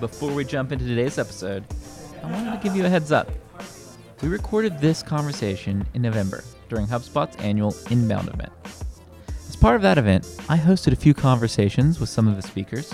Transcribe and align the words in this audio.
before 0.00 0.32
we 0.32 0.44
jump 0.44 0.72
into 0.72 0.84
today's 0.84 1.18
episode, 1.18 1.64
I 2.22 2.30
wanted 2.30 2.52
to 2.52 2.60
give 2.62 2.76
you 2.76 2.84
a 2.84 2.88
heads 2.88 3.10
up. 3.10 3.30
We 4.22 4.28
recorded 4.28 4.78
this 4.78 5.02
conversation 5.02 5.86
in 5.94 6.02
November 6.02 6.44
during 6.68 6.86
HubSpot's 6.86 7.36
annual 7.36 7.74
Inbound 7.90 8.28
event. 8.28 8.52
As 9.48 9.56
part 9.56 9.76
of 9.76 9.82
that 9.82 9.98
event, 9.98 10.24
I 10.48 10.56
hosted 10.56 10.92
a 10.92 10.96
few 10.96 11.14
conversations 11.14 11.98
with 12.00 12.08
some 12.08 12.28
of 12.28 12.36
the 12.36 12.42
speakers. 12.42 12.92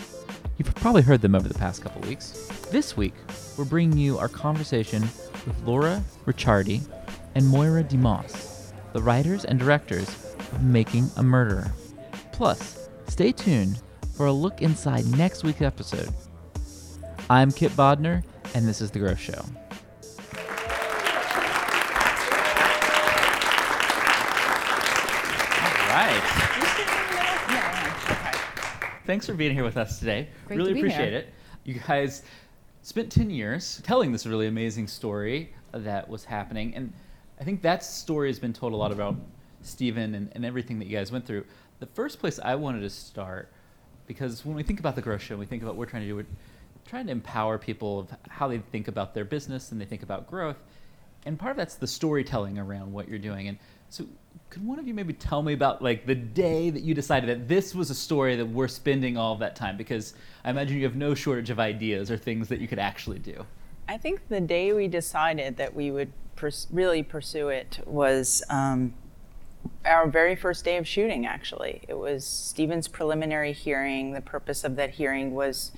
You've 0.57 0.75
probably 0.77 1.03
heard 1.03 1.21
them 1.21 1.35
over 1.35 1.49
the 1.49 1.59
past 1.59 1.83
couple 1.83 2.01
weeks. 2.09 2.49
This 2.71 2.97
week, 2.97 3.15
we're 3.57 3.65
bringing 3.65 3.99
you 3.99 4.19
our 4.19 4.29
conversation 4.29 5.03
with 5.47 5.61
Laura 5.65 6.03
Ricciardi 6.27 6.83
and 7.35 7.47
Moira 7.47 7.83
Demos, 7.83 8.73
the 8.93 9.03
writers 9.03 9.45
and 9.45 9.59
directors 9.59 10.09
of 10.53 10.63
Making 10.63 11.11
a 11.17 11.23
Murderer. 11.23 11.73
Plus, 12.33 12.89
stay 13.09 13.33
tuned 13.33 13.81
for 14.17 14.27
a 14.27 14.33
look 14.33 14.63
inside 14.63 15.07
next 15.07 15.43
week's 15.43 15.63
episode. 15.63 16.09
I'm 17.31 17.51
Kipp 17.53 17.73
Bodnar, 17.73 18.23
and 18.55 18.69
this 18.69 18.83
is 18.83 18.91
The 18.91 18.99
Growth 18.99 19.19
Show. 19.19 19.33
All 19.33 19.47
right. 25.89 26.21
Thanks 29.07 29.25
for 29.25 29.33
being 29.33 29.55
here 29.55 29.65
with 29.65 29.79
us 29.79 29.99
today. 29.99 30.29
Great 30.47 30.57
really 30.59 30.71
to 30.71 30.75
be 30.75 30.81
appreciate 30.81 31.09
here. 31.11 31.19
it. 31.21 31.35
You 31.65 31.81
guys 31.87 32.25
spent 32.83 33.11
10 33.11 33.31
years 33.31 33.81
telling 33.85 34.13
this 34.13 34.27
really 34.27 34.47
amazing 34.47 34.87
story 34.87 35.55
that 35.73 36.07
was 36.07 36.27
happening. 36.27 36.75
And 36.75 36.93
I 37.41 37.45
think 37.45 37.63
that 37.63 37.83
story 37.83 38.29
has 38.29 38.39
been 38.39 38.53
told 38.53 38.75
a 38.75 38.77
lot 38.77 38.93
about 38.93 39.17
Steven 39.63 40.15
and, 40.15 40.31
and 40.35 40.45
everything 40.45 40.79
that 40.79 40.89
you 40.89 40.97
guys 40.99 41.11
went 41.11 41.25
through. 41.25 41.47
The 41.81 41.87
first 41.87 42.19
place 42.19 42.39
I 42.39 42.55
wanted 42.55 42.81
to 42.81 42.91
start, 42.91 43.51
because 44.07 44.45
when 44.45 44.55
we 44.55 44.63
think 44.63 44.79
about 44.79 44.95
the 44.95 45.01
growth 45.01 45.23
show, 45.23 45.39
we 45.39 45.47
think 45.47 45.63
about 45.63 45.73
what 45.75 45.79
we're 45.79 45.91
trying 45.91 46.03
to 46.03 46.09
do, 46.09 46.17
we're 46.17 46.27
trying 46.87 47.07
to 47.07 47.13
empower 47.13 47.59
people 47.59 48.01
of 48.01 48.15
how 48.29 48.49
they 48.49 48.59
think 48.59 48.89
about 48.89 49.15
their 49.15 49.25
business 49.25 49.73
and 49.73 49.81
they 49.81 49.85
think 49.85 50.03
about 50.03 50.27
growth. 50.27 50.59
And 51.27 51.39
part 51.39 51.53
of 51.53 51.57
that's 51.57 51.77
the 51.77 51.87
storytelling 51.87 52.59
around 52.59 52.93
what 52.93 53.09
you're 53.09 53.19
doing. 53.19 53.49
And 53.49 53.59
so 53.89 54.05
could 54.51 54.65
one 54.65 54.79
of 54.79 54.87
you 54.87 54.95
maybe 54.95 55.13
tell 55.13 55.43
me 55.43 55.55
about 55.55 55.83
like 55.83 56.07
the 56.07 56.15
day 56.15 56.71
that 56.71 56.83
you 56.83 56.95
decided 56.95 57.31
that 57.31 57.49
this 57.49 57.75
was 57.75 57.91
a 57.91 57.95
story 57.95 58.37
that 58.37 58.47
we're 58.47 58.69
spending 58.69 59.17
all 59.17 59.33
of 59.33 59.39
that 59.41 59.57
time? 59.57 59.77
Because 59.77 60.15
I 60.45 60.51
imagine 60.51 60.77
you 60.77 60.85
have 60.85 60.97
no 60.97 61.15
shortage 61.15 61.51
of 61.51 61.59
ideas 61.59 62.11
or 62.11 62.17
things 62.17 62.49
that 62.49 62.61
you 62.61 62.69
could 62.69 62.79
actually 62.79 63.19
do. 63.19 63.47
I 63.89 63.97
think 63.97 64.29
the 64.29 64.41
day 64.41 64.73
we 64.73 64.89
decided 64.89 65.57
that 65.57 65.75
we 65.75 65.91
would 65.91 66.13
pers- 66.37 66.67
really 66.71 67.03
pursue 67.03 67.49
it 67.49 67.81
was 67.87 68.43
um, 68.49 68.95
our 69.85 70.07
very 70.07 70.37
first 70.37 70.65
day 70.65 70.77
of 70.77 70.87
shooting, 70.87 71.27
actually. 71.27 71.83
It 71.89 71.99
was 71.99 72.27
Steven's 72.27 72.89
preliminary 72.89 73.53
hearing. 73.53 74.13
The 74.13 74.21
purpose 74.21 74.65
of 74.65 74.77
that 74.77 74.91
hearing 74.91 75.35
was 75.35 75.73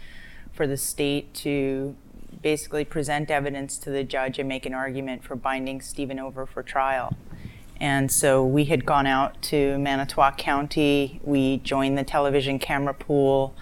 for 0.57 0.67
the 0.67 0.77
state 0.77 1.33
to 1.35 1.95
basically 2.43 2.85
present 2.85 3.31
evidence 3.31 3.79
to 3.79 3.91
the 3.91 4.03
judge 4.03 4.39
and 4.39 4.49
make 4.49 4.67
an 4.67 4.75
argument 4.75 5.23
for 5.23 5.37
binding 5.37 5.81
Steven 5.81 6.19
over 6.19 6.47
for 6.47 6.63
trial. 6.63 7.17
And 7.79 8.11
so 8.11 8.45
we 8.45 8.65
had 8.65 8.87
gone 8.87 9.07
out 9.07 9.41
to 9.43 9.79
Manitowoc 9.79 10.39
County. 10.39 11.21
We 11.23 11.59
joined 11.59 11.99
the 11.99 12.05
television 12.05 12.59
camera 12.59 12.95
pool 12.95 13.55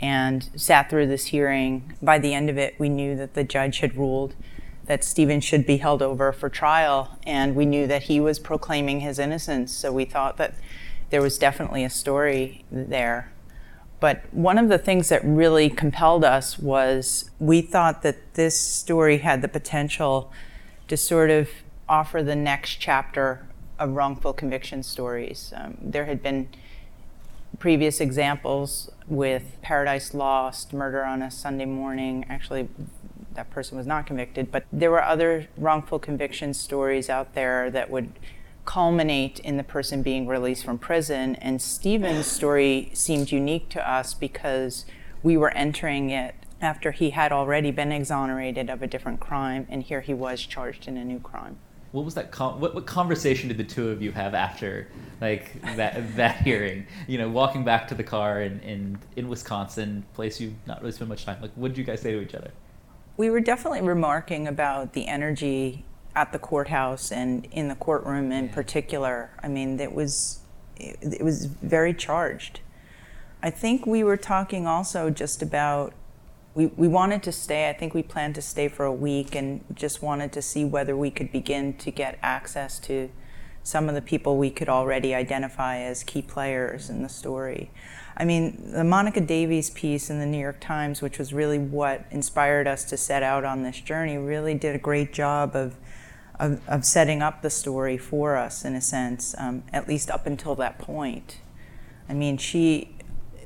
and 0.00 0.50
sat 0.56 0.90
through 0.90 1.06
this 1.06 1.26
hearing. 1.26 1.94
By 2.02 2.18
the 2.18 2.34
end 2.34 2.50
of 2.50 2.58
it, 2.58 2.74
we 2.78 2.88
knew 2.88 3.14
that 3.16 3.34
the 3.34 3.44
judge 3.44 3.78
had 3.78 3.96
ruled 3.96 4.34
that 4.86 5.04
Steven 5.04 5.40
should 5.40 5.64
be 5.64 5.76
held 5.76 6.02
over 6.02 6.32
for 6.32 6.48
trial, 6.48 7.16
and 7.24 7.54
we 7.54 7.64
knew 7.64 7.86
that 7.86 8.04
he 8.04 8.18
was 8.18 8.40
proclaiming 8.40 8.98
his 8.98 9.20
innocence. 9.20 9.72
So 9.72 9.92
we 9.92 10.04
thought 10.04 10.38
that 10.38 10.54
there 11.10 11.22
was 11.22 11.38
definitely 11.38 11.84
a 11.84 11.90
story 11.90 12.64
there. 12.70 13.30
But 14.02 14.24
one 14.32 14.58
of 14.58 14.68
the 14.68 14.78
things 14.78 15.10
that 15.10 15.24
really 15.24 15.70
compelled 15.70 16.24
us 16.24 16.58
was 16.58 17.30
we 17.38 17.62
thought 17.62 18.02
that 18.02 18.34
this 18.34 18.58
story 18.58 19.18
had 19.18 19.42
the 19.42 19.48
potential 19.48 20.32
to 20.88 20.96
sort 20.96 21.30
of 21.30 21.48
offer 21.88 22.20
the 22.20 22.34
next 22.34 22.80
chapter 22.80 23.46
of 23.78 23.90
wrongful 23.90 24.32
conviction 24.32 24.82
stories. 24.82 25.52
Um, 25.56 25.78
there 25.80 26.06
had 26.06 26.20
been 26.20 26.48
previous 27.60 28.00
examples 28.00 28.90
with 29.06 29.56
Paradise 29.62 30.14
Lost, 30.14 30.72
Murder 30.72 31.04
on 31.04 31.22
a 31.22 31.30
Sunday 31.30 31.66
Morning. 31.66 32.26
Actually, 32.28 32.68
that 33.34 33.50
person 33.50 33.78
was 33.78 33.86
not 33.86 34.04
convicted, 34.04 34.50
but 34.50 34.64
there 34.72 34.90
were 34.90 35.04
other 35.04 35.46
wrongful 35.56 36.00
conviction 36.00 36.54
stories 36.54 37.08
out 37.08 37.34
there 37.34 37.70
that 37.70 37.88
would 37.88 38.10
culminate 38.64 39.38
in 39.40 39.56
the 39.56 39.64
person 39.64 40.02
being 40.02 40.26
released 40.26 40.64
from 40.64 40.78
prison. 40.78 41.34
And 41.36 41.60
Steven's 41.60 42.26
story 42.26 42.90
seemed 42.94 43.32
unique 43.32 43.68
to 43.70 43.90
us 43.90 44.14
because 44.14 44.84
we 45.22 45.36
were 45.36 45.50
entering 45.50 46.10
it 46.10 46.34
after 46.60 46.92
he 46.92 47.10
had 47.10 47.32
already 47.32 47.70
been 47.70 47.90
exonerated 47.90 48.70
of 48.70 48.82
a 48.82 48.86
different 48.86 49.18
crime, 49.18 49.66
and 49.68 49.82
here 49.82 50.00
he 50.00 50.14
was 50.14 50.40
charged 50.40 50.86
in 50.86 50.96
a 50.96 51.04
new 51.04 51.18
crime. 51.18 51.56
What 51.90 52.04
was 52.04 52.14
that? 52.14 52.30
Con- 52.30 52.58
what, 52.60 52.74
what 52.74 52.86
conversation 52.86 53.48
did 53.48 53.58
the 53.58 53.64
two 53.64 53.90
of 53.90 54.00
you 54.00 54.12
have 54.12 54.32
after 54.32 54.88
like 55.20 55.60
that 55.76 56.16
that 56.16 56.36
hearing? 56.38 56.86
You 57.06 57.18
know, 57.18 57.28
walking 57.28 57.64
back 57.64 57.86
to 57.88 57.94
the 57.94 58.04
car 58.04 58.42
in, 58.42 58.60
in, 58.60 58.98
in 59.16 59.28
Wisconsin, 59.28 60.04
place 60.14 60.40
you 60.40 60.54
not 60.66 60.80
really 60.80 60.92
spend 60.92 61.10
much 61.10 61.26
time. 61.26 61.42
Like, 61.42 61.50
what 61.54 61.68
did 61.68 61.78
you 61.78 61.84
guys 61.84 62.00
say 62.00 62.12
to 62.12 62.22
each 62.22 62.34
other? 62.34 62.50
We 63.18 63.28
were 63.28 63.40
definitely 63.40 63.82
remarking 63.82 64.48
about 64.48 64.94
the 64.94 65.06
energy 65.06 65.84
at 66.14 66.32
the 66.32 66.38
courthouse 66.38 67.10
and 67.10 67.46
in 67.46 67.68
the 67.68 67.74
courtroom 67.74 68.32
in 68.32 68.48
particular. 68.48 69.30
I 69.42 69.48
mean, 69.48 69.80
it 69.80 69.92
was 69.92 70.40
it, 70.76 70.98
it 71.02 71.22
was 71.22 71.46
very 71.46 71.94
charged. 71.94 72.60
I 73.42 73.50
think 73.50 73.86
we 73.86 74.04
were 74.04 74.16
talking 74.16 74.66
also 74.66 75.10
just 75.10 75.42
about 75.42 75.94
we, 76.54 76.66
we 76.66 76.86
wanted 76.86 77.22
to 77.22 77.32
stay. 77.32 77.68
I 77.68 77.72
think 77.72 77.94
we 77.94 78.02
planned 78.02 78.34
to 78.34 78.42
stay 78.42 78.68
for 78.68 78.84
a 78.84 78.92
week 78.92 79.34
and 79.34 79.64
just 79.74 80.02
wanted 80.02 80.32
to 80.32 80.42
see 80.42 80.64
whether 80.64 80.96
we 80.96 81.10
could 81.10 81.32
begin 81.32 81.74
to 81.78 81.90
get 81.90 82.18
access 82.22 82.78
to 82.80 83.10
some 83.62 83.88
of 83.88 83.94
the 83.94 84.02
people 84.02 84.36
we 84.36 84.50
could 84.50 84.68
already 84.68 85.14
identify 85.14 85.78
as 85.78 86.02
key 86.02 86.20
players 86.20 86.90
in 86.90 87.02
the 87.02 87.08
story. 87.08 87.70
I 88.16 88.24
mean, 88.24 88.72
the 88.72 88.84
Monica 88.84 89.20
Davey's 89.20 89.70
piece 89.70 90.10
in 90.10 90.18
the 90.18 90.26
New 90.26 90.38
York 90.38 90.60
Times, 90.60 91.00
which 91.00 91.18
was 91.18 91.32
really 91.32 91.58
what 91.58 92.04
inspired 92.10 92.66
us 92.66 92.84
to 92.86 92.96
set 92.96 93.22
out 93.22 93.44
on 93.44 93.62
this 93.62 93.80
journey, 93.80 94.18
really 94.18 94.54
did 94.54 94.74
a 94.74 94.78
great 94.78 95.12
job 95.12 95.56
of, 95.56 95.76
of, 96.42 96.60
of 96.68 96.84
setting 96.84 97.22
up 97.22 97.40
the 97.40 97.50
story 97.50 97.96
for 97.96 98.36
us 98.36 98.64
in 98.64 98.74
a 98.74 98.80
sense, 98.80 99.32
um, 99.38 99.62
at 99.72 99.86
least 99.86 100.10
up 100.10 100.26
until 100.26 100.56
that 100.56 100.76
point. 100.76 101.38
I 102.08 102.14
mean, 102.14 102.36
she, 102.36 102.96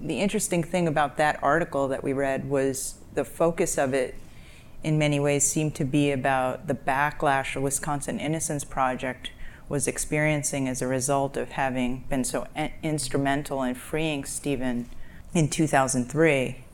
the 0.00 0.18
interesting 0.18 0.64
thing 0.64 0.88
about 0.88 1.18
that 1.18 1.38
article 1.42 1.88
that 1.88 2.02
we 2.02 2.14
read 2.14 2.48
was 2.48 2.94
the 3.12 3.24
focus 3.24 3.76
of 3.76 3.92
it 3.92 4.14
in 4.82 4.98
many 4.98 5.20
ways 5.20 5.46
seemed 5.46 5.74
to 5.74 5.84
be 5.84 6.10
about 6.10 6.68
the 6.68 6.74
backlash 6.74 7.52
the 7.52 7.60
Wisconsin 7.60 8.18
Innocence 8.18 8.64
Project 8.64 9.30
was 9.68 9.86
experiencing 9.86 10.66
as 10.66 10.80
a 10.80 10.86
result 10.86 11.36
of 11.36 11.50
having 11.50 12.04
been 12.08 12.24
so 12.24 12.46
instrumental 12.82 13.62
in 13.62 13.74
freeing 13.74 14.24
Steven 14.24 14.88
in 15.34 15.48
2003. 15.48 16.64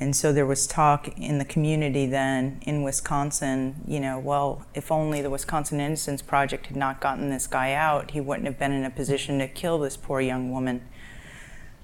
And 0.00 0.14
so 0.14 0.32
there 0.32 0.46
was 0.46 0.66
talk 0.66 1.08
in 1.18 1.38
the 1.38 1.44
community 1.44 2.06
then 2.06 2.60
in 2.62 2.82
Wisconsin, 2.82 3.82
you 3.86 3.98
know, 3.98 4.18
well, 4.18 4.64
if 4.72 4.92
only 4.92 5.20
the 5.22 5.30
Wisconsin 5.30 5.80
Innocence 5.80 6.22
Project 6.22 6.66
had 6.66 6.76
not 6.76 7.00
gotten 7.00 7.30
this 7.30 7.48
guy 7.48 7.72
out, 7.72 8.12
he 8.12 8.20
wouldn't 8.20 8.46
have 8.46 8.58
been 8.58 8.70
in 8.70 8.84
a 8.84 8.90
position 8.90 9.40
to 9.40 9.48
kill 9.48 9.78
this 9.78 9.96
poor 9.96 10.20
young 10.20 10.52
woman. 10.52 10.86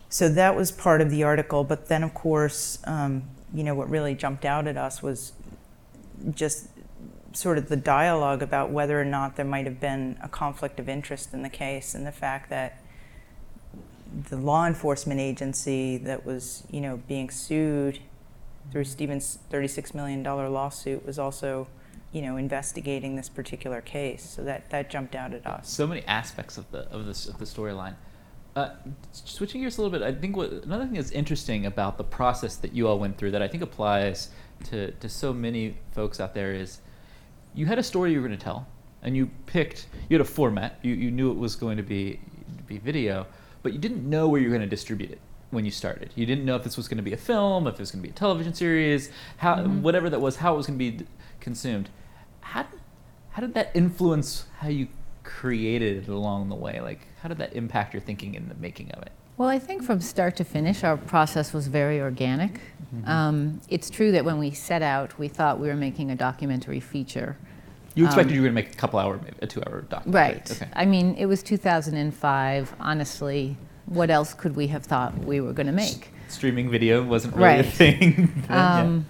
So 0.09 0.29
that 0.29 0.55
was 0.55 0.71
part 0.71 1.01
of 1.01 1.11
the 1.11 1.25
article. 1.25 1.65
But 1.65 1.89
then, 1.89 2.05
of 2.05 2.15
course, 2.15 2.79
um, 2.85 3.25
you 3.53 3.65
know, 3.65 3.75
what 3.75 3.91
really 3.91 4.15
jumped 4.15 4.45
out 4.45 4.69
at 4.69 4.77
us 4.77 5.03
was 5.03 5.33
just 6.33 6.69
sort 7.33 7.59
of 7.59 7.69
the 7.69 7.77
dialogue 7.77 8.43
about 8.43 8.71
whether 8.71 9.01
or 9.01 9.05
not 9.05 9.35
there 9.35 9.45
might 9.45 9.67
have 9.67 9.81
been 9.81 10.17
a 10.23 10.29
conflict 10.29 10.79
of 10.79 10.89
interest 10.89 11.35
in 11.35 11.43
the 11.43 11.49
case 11.49 11.97
and 11.97 12.07
the 12.07 12.13
fact 12.13 12.49
that 12.51 12.79
the 14.29 14.37
law 14.37 14.67
enforcement 14.67 15.21
agency 15.21 15.97
that 15.99 16.25
was, 16.25 16.65
you 16.71 16.81
know, 16.81 17.01
being 17.09 17.31
sued 17.31 17.99
through 18.71 18.85
Steven's 18.85 19.39
$36 19.51 19.95
million 19.95 20.23
lawsuit 20.23 21.05
was 21.05 21.19
also, 21.19 21.67
you 22.13 22.23
know, 22.23 22.37
investigating 22.37 23.17
this 23.17 23.29
particular 23.29 23.81
case. 23.81 24.23
So 24.23 24.45
that, 24.45 24.71
that 24.71 24.91
jumped 24.91 25.15
out 25.15 25.35
at 25.35 25.47
us. 25.47 25.69
So 25.69 25.87
many 25.87 26.03
aspects 26.07 26.57
of 26.57 26.71
the 26.71 26.89
of 26.91 27.07
this 27.07 27.27
of 27.27 27.39
the 27.39 27.45
storyline. 27.45 27.95
Uh, 28.57 28.71
switching 29.11 29.61
gears 29.61 29.79
a 29.79 29.83
little 29.83 29.99
bit, 29.99 30.07
I 30.07 30.15
think 30.15 30.37
what 30.37 30.51
another 30.51 30.85
thing 30.85 30.95
that's 30.95 31.11
interesting 31.11 31.67
about 31.67 31.99
the 31.99 32.05
process 32.05 32.55
that 32.57 32.73
you 32.73 32.87
all 32.87 33.01
went 33.01 33.19
through 33.19 33.33
that 33.33 33.43
I 33.43 33.49
think 33.49 33.65
applies 33.65 34.29
to, 34.65 34.93
to 34.93 35.09
so 35.09 35.33
many 35.33 35.77
folks 35.91 36.21
out 36.21 36.35
there 36.35 36.55
is 36.55 36.79
you 37.53 37.67
had 37.67 37.81
a 37.81 37.83
story 37.83 38.13
you 38.13 38.21
were 38.21 38.29
going 38.29 38.39
to 38.39 38.45
tell, 38.45 38.69
and 39.03 39.17
you 39.17 39.29
picked 39.47 39.89
you 40.09 40.15
had 40.15 40.21
a 40.21 40.29
format. 40.29 40.79
You, 40.83 40.95
you 40.95 41.11
knew 41.11 41.33
it 41.33 41.37
was 41.37 41.57
going 41.57 41.77
to 41.77 41.83
be 41.83 42.21
be 42.67 42.79
video, 42.79 43.27
but 43.65 43.73
you 43.73 43.79
didn't 43.81 44.09
know 44.09 44.29
where 44.29 44.41
you 44.41 44.47
were 44.49 44.57
going 44.57 44.69
to 44.69 44.71
distribute 44.77 45.11
it 45.11 45.19
when 45.51 45.65
you 45.65 45.71
started. 45.73 46.11
You 46.15 46.27
didn't 46.27 46.45
know 46.45 46.55
if 46.55 46.63
this 46.63 46.77
was 46.77 46.87
going 46.87 46.99
to 46.99 47.03
be 47.03 47.15
a 47.15 47.17
film, 47.17 47.67
if 47.67 47.75
it 47.75 47.81
was 47.81 47.91
going 47.91 48.03
to 48.03 48.07
be 48.07 48.11
a 48.13 48.17
television 48.17 48.55
series, 48.55 49.11
how 49.39 49.57
Mhm. 49.57 49.81
whatever 49.81 50.09
that 50.11 50.21
was, 50.21 50.37
how 50.37 50.55
it 50.55 50.57
was 50.59 50.67
going 50.67 50.79
to 50.79 50.85
be 50.93 51.07
consumed. 51.41 51.89
How 52.41 52.67
how 53.31 53.41
did 53.41 53.55
that 53.55 53.73
influence 53.75 54.47
how 54.59 54.69
you 54.69 54.87
created 55.25 56.05
it 56.05 56.09
along 56.09 56.51
the 56.51 56.55
way? 56.55 56.81
Like, 56.81 57.09
how 57.21 57.29
did 57.29 57.39
that 57.39 57.53
impact 57.57 57.93
your 57.93 58.01
thinking 58.01 58.37
in 58.37 58.49
the 58.49 58.55
making 58.55 58.93
of 58.93 59.03
it? 59.03 59.11
Well, 59.37 59.49
I 59.49 59.59
think 59.59 59.83
from 59.83 60.01
start 60.01 60.37
to 60.37 60.45
finish, 60.45 60.85
our 60.85 60.97
process 60.97 61.53
was 61.53 61.67
very 61.67 62.01
organic. 62.01 62.53
Mm-hmm. 62.95 63.09
Um, 63.09 63.61
it's 63.69 63.91
true 63.91 64.13
that 64.13 64.25
when 64.25 64.39
we 64.39 64.53
set 64.53 64.83
out, 64.83 65.19
we 65.19 65.27
thought 65.27 65.59
we 65.59 65.67
were 65.67 65.75
making 65.75 66.13
a 66.13 66.15
documentary 66.15 66.79
feature. 66.79 67.37
You 67.95 68.07
expected 68.07 68.35
you 68.35 68.41
were 68.41 68.49
going 68.49 68.57
to 68.57 68.63
make 68.63 68.73
a 68.73 68.77
couple 68.77 68.99
hour, 68.99 69.19
maybe 69.23 69.37
a 69.41 69.47
two 69.47 69.63
hour 69.67 69.83
documentary. 69.83 70.35
Right. 70.35 70.51
Okay. 70.51 70.69
I 70.73 70.85
mean, 70.85 71.15
it 71.17 71.27
was 71.27 71.43
2005. 71.43 72.75
Honestly, 72.81 73.57
what 73.87 74.11
else 74.11 74.35
could 74.35 74.57
we 74.57 74.67
have 74.69 74.85
thought 74.85 75.17
we 75.19 75.41
were 75.41 75.53
going 75.53 75.67
to 75.67 75.73
make? 75.73 76.11
Streaming 76.29 76.71
video 76.71 77.03
wasn't 77.03 77.37
really 77.37 77.61
a 77.61 77.63
thing. 77.63 78.33
then, 78.49 78.51
yeah. 78.51 78.81
Um, 78.81 79.07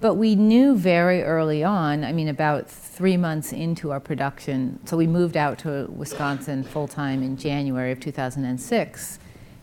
But 0.00 0.14
we 0.14 0.34
knew 0.34 0.76
very 0.76 1.22
early 1.22 1.62
on, 1.62 2.02
I 2.02 2.12
mean, 2.12 2.26
about 2.26 2.68
three 2.68 3.16
months 3.16 3.52
into 3.52 3.92
our 3.92 4.00
production, 4.00 4.80
so 4.84 4.96
we 4.96 5.06
moved 5.06 5.36
out 5.36 5.58
to 5.60 5.86
Wisconsin 5.94 6.64
full 6.64 6.88
time 6.88 7.22
in 7.22 7.36
January 7.36 7.92
of 7.92 8.00
2006, 8.00 9.18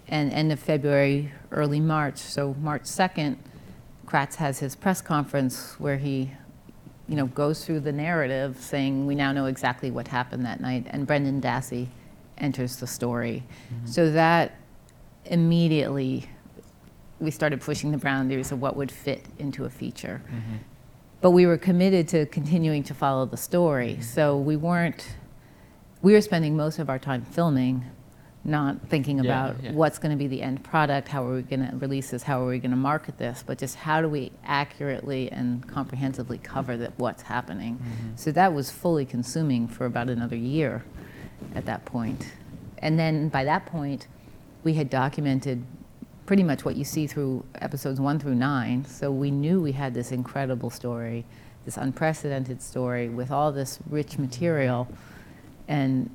and 0.07 0.31
end 0.31 0.51
of 0.53 0.59
February, 0.59 1.31
early 1.51 1.81
March. 1.81 2.17
So 2.17 2.55
March 2.61 2.83
2nd, 2.83 3.35
Kratz 4.05 4.35
has 4.35 4.59
his 4.59 4.75
press 4.75 5.01
conference 5.01 5.75
where 5.77 5.97
he, 5.97 6.31
you 7.09 7.15
know, 7.15 7.25
goes 7.25 7.65
through 7.65 7.79
the 7.79 7.91
narrative 7.91 8.57
saying 8.59 9.07
we 9.07 9.15
now 9.15 9.31
know 9.31 9.47
exactly 9.47 9.89
what 9.89 10.07
happened 10.07 10.45
that 10.45 10.61
night, 10.61 10.85
and 10.91 11.07
Brendan 11.07 11.41
Dassey 11.41 11.87
enters 12.37 12.77
the 12.77 12.87
story. 12.87 13.43
Mm-hmm. 13.73 13.87
So 13.87 14.11
that 14.11 14.55
immediately 15.25 16.29
we 17.19 17.31
started 17.31 17.61
pushing 17.61 17.91
the 17.91 17.97
boundaries 17.97 18.51
of 18.51 18.61
what 18.61 18.75
would 18.75 18.91
fit 18.91 19.25
into 19.39 19.65
a 19.65 19.69
feature. 19.69 20.21
Mm-hmm. 20.27 20.57
But 21.19 21.31
we 21.31 21.45
were 21.45 21.57
committed 21.57 22.07
to 22.09 22.27
continuing 22.27 22.83
to 22.83 22.93
follow 22.93 23.25
the 23.25 23.37
story. 23.37 23.93
Mm-hmm. 23.93 24.03
So 24.03 24.37
we 24.37 24.55
weren't, 24.55 25.15
we 26.01 26.13
were 26.13 26.21
spending 26.21 26.55
most 26.55 26.79
of 26.79 26.89
our 26.89 26.99
time 26.99 27.25
filming, 27.25 27.85
not 28.49 28.89
thinking 28.89 29.19
about 29.19 29.55
yeah. 29.63 29.71
what's 29.71 29.97
going 29.99 30.11
to 30.11 30.17
be 30.17 30.27
the 30.27 30.41
end 30.41 30.63
product, 30.63 31.07
how 31.07 31.25
are 31.25 31.35
we 31.35 31.41
going 31.41 31.69
to 31.69 31.75
release 31.77 32.11
this, 32.11 32.23
how 32.23 32.41
are 32.43 32.47
we 32.47 32.59
going 32.59 32.71
to 32.71 32.77
market 32.77 33.17
this, 33.17 33.43
but 33.45 33.57
just 33.57 33.75
how 33.75 34.01
do 34.01 34.09
we 34.09 34.31
accurately 34.43 35.31
and 35.31 35.67
comprehensively 35.67 36.37
cover 36.37 36.75
that 36.77 36.93
what's 36.97 37.21
happening. 37.23 37.75
Mm-hmm. 37.75 38.15
So 38.15 38.31
that 38.31 38.53
was 38.53 38.71
fully 38.71 39.05
consuming 39.05 39.67
for 39.67 39.85
about 39.85 40.09
another 40.09 40.35
year 40.35 40.83
at 41.55 41.65
that 41.65 41.85
point. 41.85 42.25
And 42.79 42.99
then 42.99 43.29
by 43.29 43.43
that 43.45 43.65
point, 43.65 44.07
we 44.63 44.73
had 44.73 44.89
documented 44.89 45.63
pretty 46.25 46.43
much 46.43 46.63
what 46.63 46.75
you 46.75 46.83
see 46.83 47.07
through 47.07 47.43
episodes 47.55 47.99
one 47.99 48.19
through 48.19 48.35
nine. 48.35 48.85
So 48.85 49.11
we 49.11 49.31
knew 49.31 49.61
we 49.61 49.71
had 49.71 49.93
this 49.93 50.11
incredible 50.11 50.69
story, 50.69 51.25
this 51.65 51.77
unprecedented 51.77 52.61
story 52.61 53.09
with 53.09 53.31
all 53.31 53.51
this 53.51 53.79
rich 53.89 54.17
material, 54.17 54.87
and 55.67 56.09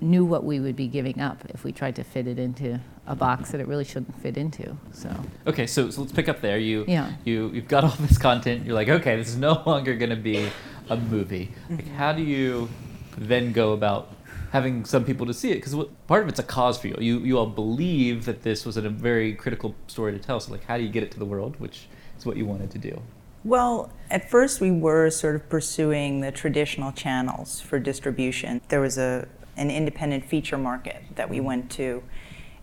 knew 0.00 0.24
what 0.24 0.44
we 0.44 0.60
would 0.60 0.76
be 0.76 0.86
giving 0.86 1.20
up 1.20 1.42
if 1.50 1.64
we 1.64 1.72
tried 1.72 1.96
to 1.96 2.04
fit 2.04 2.26
it 2.26 2.38
into 2.38 2.78
a 3.06 3.16
box 3.16 3.50
that 3.50 3.60
it 3.60 3.66
really 3.66 3.84
shouldn't 3.84 4.20
fit 4.22 4.36
into. 4.36 4.76
So 4.92 5.10
Okay, 5.46 5.66
so, 5.66 5.90
so 5.90 6.02
let's 6.02 6.12
pick 6.12 6.28
up 6.28 6.40
there. 6.40 6.58
You 6.58 6.84
Yeah. 6.86 7.12
you 7.24 7.50
you've 7.52 7.68
got 7.68 7.84
all 7.88 7.96
this 7.98 8.18
content. 8.18 8.64
You're 8.64 8.74
like, 8.74 8.88
okay, 8.88 9.16
this 9.16 9.28
is 9.28 9.36
no 9.36 9.62
longer 9.66 9.94
going 9.96 10.10
to 10.10 10.16
be 10.16 10.48
a 10.88 10.96
movie. 10.96 11.50
Like, 11.70 11.80
Mm-hmm. 11.84 11.94
how 11.96 12.12
do 12.12 12.22
you 12.22 12.68
then 13.16 13.52
go 13.52 13.72
about 13.72 14.12
having 14.52 14.84
some 14.84 15.04
people 15.04 15.26
to 15.26 15.34
see 15.34 15.50
it? 15.50 15.56
Because 15.56 15.74
part 16.06 16.22
of 16.22 16.28
it's 16.28 16.38
a 16.38 16.44
cause 16.44 16.78
for 16.78 16.88
you. 16.88 16.96
You 17.00 17.18
you 17.20 17.36
all 17.38 17.46
believe 17.46 18.24
that 18.26 18.42
this 18.42 18.64
was 18.64 18.76
a 18.76 18.82
very 18.88 19.34
critical 19.34 19.74
story 19.88 20.12
to 20.12 20.18
tell. 20.18 20.38
So 20.38 20.52
like, 20.52 20.64
how 20.64 20.76
do 20.76 20.84
you 20.84 20.90
get 20.90 21.02
it 21.02 21.10
to 21.12 21.18
the 21.18 21.24
world? 21.24 21.56
Which 21.58 21.88
is 22.18 22.24
what 22.24 22.36
you 22.36 22.46
wanted 22.46 22.70
to 22.72 22.78
do. 22.78 23.02
Well, 23.44 23.90
at 24.10 24.28
first 24.30 24.60
we 24.60 24.70
were 24.70 25.10
sort 25.10 25.34
of 25.36 25.48
pursuing 25.48 26.20
the 26.20 26.30
traditional 26.32 26.92
channels 26.92 27.60
for 27.60 27.78
distribution. 27.78 28.60
There 28.68 28.80
was 28.80 28.98
a 28.98 29.28
an 29.58 29.70
independent 29.70 30.24
feature 30.24 30.56
market 30.56 31.02
that 31.16 31.28
we 31.28 31.40
went 31.40 31.70
to, 31.72 32.02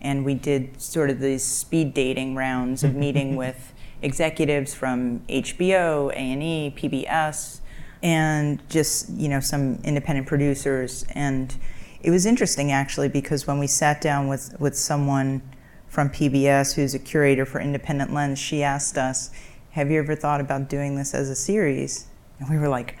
and 0.00 0.24
we 0.24 0.34
did 0.34 0.80
sort 0.80 1.10
of 1.10 1.20
these 1.20 1.44
speed 1.44 1.94
dating 1.94 2.34
rounds 2.34 2.82
of 2.82 2.94
meeting 2.94 3.36
with 3.44 3.72
executives 4.02 4.74
from 4.74 5.20
HBO, 5.28 6.10
A&E, 6.12 6.74
PBS, 6.76 7.60
and 8.02 8.68
just 8.68 9.10
you 9.10 9.28
know 9.28 9.40
some 9.40 9.78
independent 9.84 10.26
producers. 10.26 11.04
And 11.14 11.54
it 12.02 12.10
was 12.10 12.26
interesting 12.26 12.72
actually 12.72 13.08
because 13.08 13.46
when 13.46 13.58
we 13.58 13.66
sat 13.66 14.00
down 14.00 14.28
with 14.28 14.58
with 14.58 14.76
someone 14.76 15.42
from 15.88 16.10
PBS 16.10 16.74
who's 16.74 16.94
a 16.94 16.98
curator 16.98 17.46
for 17.46 17.60
Independent 17.60 18.12
Lens, 18.12 18.38
she 18.38 18.62
asked 18.62 18.98
us, 18.98 19.30
"Have 19.72 19.90
you 19.90 19.98
ever 19.98 20.14
thought 20.14 20.40
about 20.40 20.68
doing 20.68 20.96
this 20.96 21.14
as 21.14 21.28
a 21.28 21.36
series?" 21.36 22.06
And 22.38 22.50
we 22.50 22.58
were 22.58 22.68
like, 22.68 22.96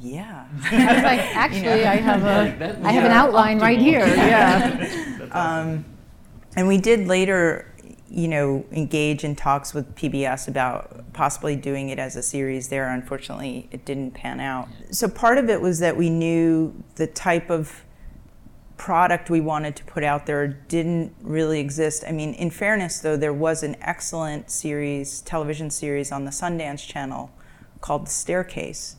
"Yeah." 0.00 0.46
I 0.70 0.94
was 0.94 1.02
like, 1.02 1.20
actually, 1.36 1.84
I 1.84 1.96
have 1.96 2.22
Like 2.22 2.54
a, 2.54 2.58
that- 2.58 2.84
I 2.84 2.92
have 2.92 3.04
an 3.04 3.10
yeah, 3.10 3.22
outline 3.22 3.58
right 3.60 3.78
here. 3.78 4.06
Yeah. 4.06 4.76
That's 5.18 5.22
um, 5.22 5.28
awesome. 5.32 5.84
And 6.56 6.66
we 6.68 6.78
did 6.78 7.06
later, 7.06 7.72
you 8.08 8.26
know, 8.28 8.64
engage 8.72 9.22
in 9.22 9.36
talks 9.36 9.74
with 9.74 9.94
PBS 9.94 10.48
about 10.48 11.12
possibly 11.12 11.54
doing 11.56 11.90
it 11.90 11.98
as 11.98 12.16
a 12.16 12.22
series 12.22 12.68
there. 12.68 12.88
Unfortunately, 12.88 13.68
it 13.70 13.84
didn't 13.84 14.12
pan 14.12 14.40
out. 14.40 14.68
So 14.90 15.08
part 15.08 15.38
of 15.38 15.48
it 15.50 15.60
was 15.60 15.78
that 15.80 15.96
we 15.96 16.10
knew 16.10 16.74
the 16.96 17.06
type 17.06 17.50
of 17.50 17.84
product 18.76 19.28
we 19.28 19.40
wanted 19.40 19.74
to 19.76 19.84
put 19.84 20.04
out 20.04 20.24
there 20.26 20.46
didn't 20.46 21.12
really 21.20 21.60
exist. 21.60 22.04
I 22.06 22.12
mean, 22.12 22.32
in 22.34 22.48
fairness, 22.50 23.00
though, 23.00 23.16
there 23.16 23.32
was 23.32 23.62
an 23.62 23.76
excellent 23.80 24.50
series, 24.50 25.20
television 25.22 25.68
series 25.68 26.10
on 26.12 26.24
the 26.24 26.30
Sundance 26.30 26.86
Channel 26.86 27.30
called 27.80 28.06
The 28.06 28.10
Staircase. 28.10 28.96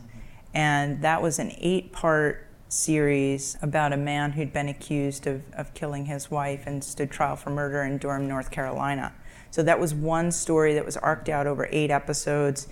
And 0.54 1.01
that 1.01 1.22
was 1.22 1.40
an 1.40 1.51
eight 1.57 1.92
part 1.92 2.46
series 2.68 3.57
about 3.62 3.94
a 3.94 3.98
man 3.98 4.31
who'd 4.34 4.54
been 4.54 4.69
accused 4.69 5.25
of, 5.28 5.42
of 5.54 5.74
killing 5.74 6.06
his 6.06 6.30
wife 6.30 6.63
and 6.68 6.84
stood 6.84 7.10
trial 7.12 7.36
for 7.36 7.50
murder 7.50 7.81
in 7.84 7.98
Durham, 7.98 8.28
North 8.28 8.51
Carolina. 8.51 9.13
So 9.51 9.63
that 9.63 9.80
was 9.80 9.94
one 9.94 10.31
story 10.31 10.74
that 10.75 10.86
was 10.86 10.96
arced 10.98 11.30
out 11.30 11.48
over 11.48 11.68
eight 11.72 11.90
episodes 11.90 12.68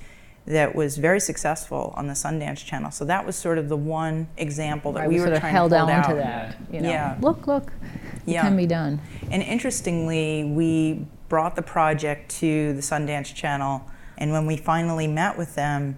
that 0.45 0.75
was 0.75 0.97
very 0.97 1.19
successful 1.19 1.93
on 1.97 2.07
the 2.07 2.13
Sundance 2.13 2.63
Channel. 2.63 2.91
So 2.91 3.03
that 3.05 3.25
was 3.25 3.35
sort 3.35 3.57
of 3.57 3.67
the 3.69 3.75
one 3.75 4.27
example 4.37 4.93
that 4.93 5.01
Right, 5.01 5.09
we, 5.09 5.15
we 5.15 5.19
were 5.21 5.25
sort 5.27 5.33
of 5.35 5.39
trying 5.41 5.51
held 5.53 5.71
to 5.71 5.79
hold 5.79 5.89
on 5.89 5.95
out. 5.99 6.09
to 6.09 6.15
that. 6.15 6.57
You 6.71 6.81
know, 6.81 6.89
Yeah. 6.89 7.17
look, 7.19 7.47
look, 7.47 7.71
it 8.25 8.31
Yeah. 8.33 8.43
can 8.43 8.55
be 8.55 8.65
done. 8.67 9.01
And 9.29 9.41
interestingly, 9.43 10.45
we 10.45 11.05
brought 11.27 11.55
the 11.57 11.61
project 11.63 12.29
to 12.39 12.71
the 12.73 12.81
Sundance 12.81 13.33
Channel, 13.33 13.81
and 14.17 14.31
when 14.31 14.45
we 14.45 14.55
finally 14.55 15.07
met 15.07 15.37
with 15.37 15.55
them, 15.55 15.97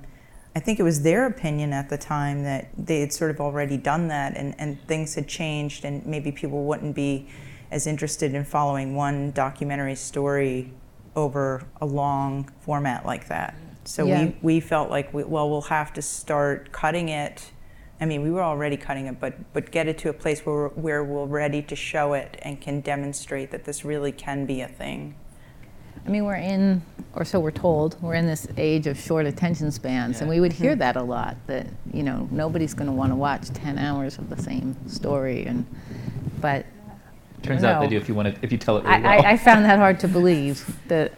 I 0.56 0.60
think 0.60 0.80
it 0.80 0.84
was 0.84 1.04
their 1.04 1.26
opinion 1.28 1.74
at 1.74 1.90
the 1.90 1.98
time 1.98 2.44
that 2.44 2.70
they 2.78 3.02
had 3.02 3.14
sort 3.14 3.32
of 3.32 3.40
already 3.40 3.78
done 3.78 4.08
that 4.08 4.36
and, 4.36 4.56
and 4.58 4.82
things 4.88 5.16
had 5.16 5.28
changed, 5.28 5.86
and 5.86 6.06
maybe 6.06 6.32
people 6.32 6.64
wouldn't 6.66 6.96
be 6.96 7.28
as 7.72 7.86
interested 7.86 8.34
in 8.34 8.44
following 8.44 8.96
one 8.96 9.32
documentary 9.32 9.96
story 9.96 10.74
over 11.16 11.64
a 11.82 11.86
long 11.86 12.50
format 12.62 13.06
like 13.06 13.28
that. 13.28 13.54
So 13.84 14.06
Yeah. 14.06 14.26
we, 14.26 14.36
we 14.42 14.60
felt 14.60 14.90
like, 14.90 15.14
we, 15.14 15.24
well, 15.24 15.50
we'll 15.50 15.62
have 15.62 15.94
to 15.94 16.02
start 16.02 16.72
cutting 16.72 17.10
it. 17.10 17.52
I 18.02 18.06
mean, 18.06 18.22
we 18.24 18.32
were 18.32 18.42
already 18.44 18.78
cutting 18.78 19.06
it, 19.08 19.20
but, 19.20 19.54
but 19.54 19.72
get 19.72 19.88
it 19.88 19.98
to 20.00 20.10
a 20.10 20.14
place 20.14 20.46
where, 20.46 20.56
we're- 20.56 20.72
where 20.76 21.04
we're 21.04 21.26
ready 21.26 21.62
to 21.64 21.76
show 21.76 22.14
it 22.14 22.40
and 22.42 22.60
can 22.60 22.82
demonstrate 22.82 23.52
that 23.52 23.66
this 23.66 23.86
really 23.86 24.12
can 24.12 24.46
be 24.46 24.62
a 24.62 24.68
thing. 24.68 25.16
I 26.06 26.10
mean, 26.10 26.26
we're 26.26 26.36
in, 26.36 26.82
or 27.14 27.26
so 27.26 27.40
we're 27.40 27.52
told, 27.52 28.02
we're 28.02 28.16
in 28.16 28.26
this 28.26 28.48
age 28.58 28.88
of 28.88 29.00
short 29.00 29.26
attention 29.26 29.72
spans, 29.72 30.22
and 30.22 30.30
we 30.30 30.40
would 30.40 30.54
hear 30.54 30.76
that 30.76 30.96
a 30.96 31.04
lot. 31.04 31.38
That 31.48 31.68
you 31.94 32.04
know, 32.04 32.28
nobody's 32.32 32.74
going 32.74 32.88
to 32.88 32.94
want 32.94 33.12
to 33.12 33.16
watch 33.16 33.50
ten 33.50 33.78
hours 33.78 34.18
of 34.18 34.30
the 34.30 34.42
same 34.42 34.76
story, 34.88 35.46
and 35.46 35.66
but 36.42 36.66
Turns 37.44 37.64
I 37.64 37.74
out 37.74 37.82
they 37.82 37.88
do 37.88 37.98
if 37.98 38.10
you 38.10 38.16
want 38.16 38.36
to 38.36 38.44
if 38.44 38.52
you 38.52 38.58
tell 38.58 38.78
it 38.78 38.84
really 38.84 38.96
I, 38.96 39.18
well. 39.18 39.26
I, 39.26 39.32
I 39.32 39.38
found 39.38 39.66
that 39.66 39.78
hard 39.80 40.00
to 40.02 40.08
believe 40.08 40.76
that 40.88 41.14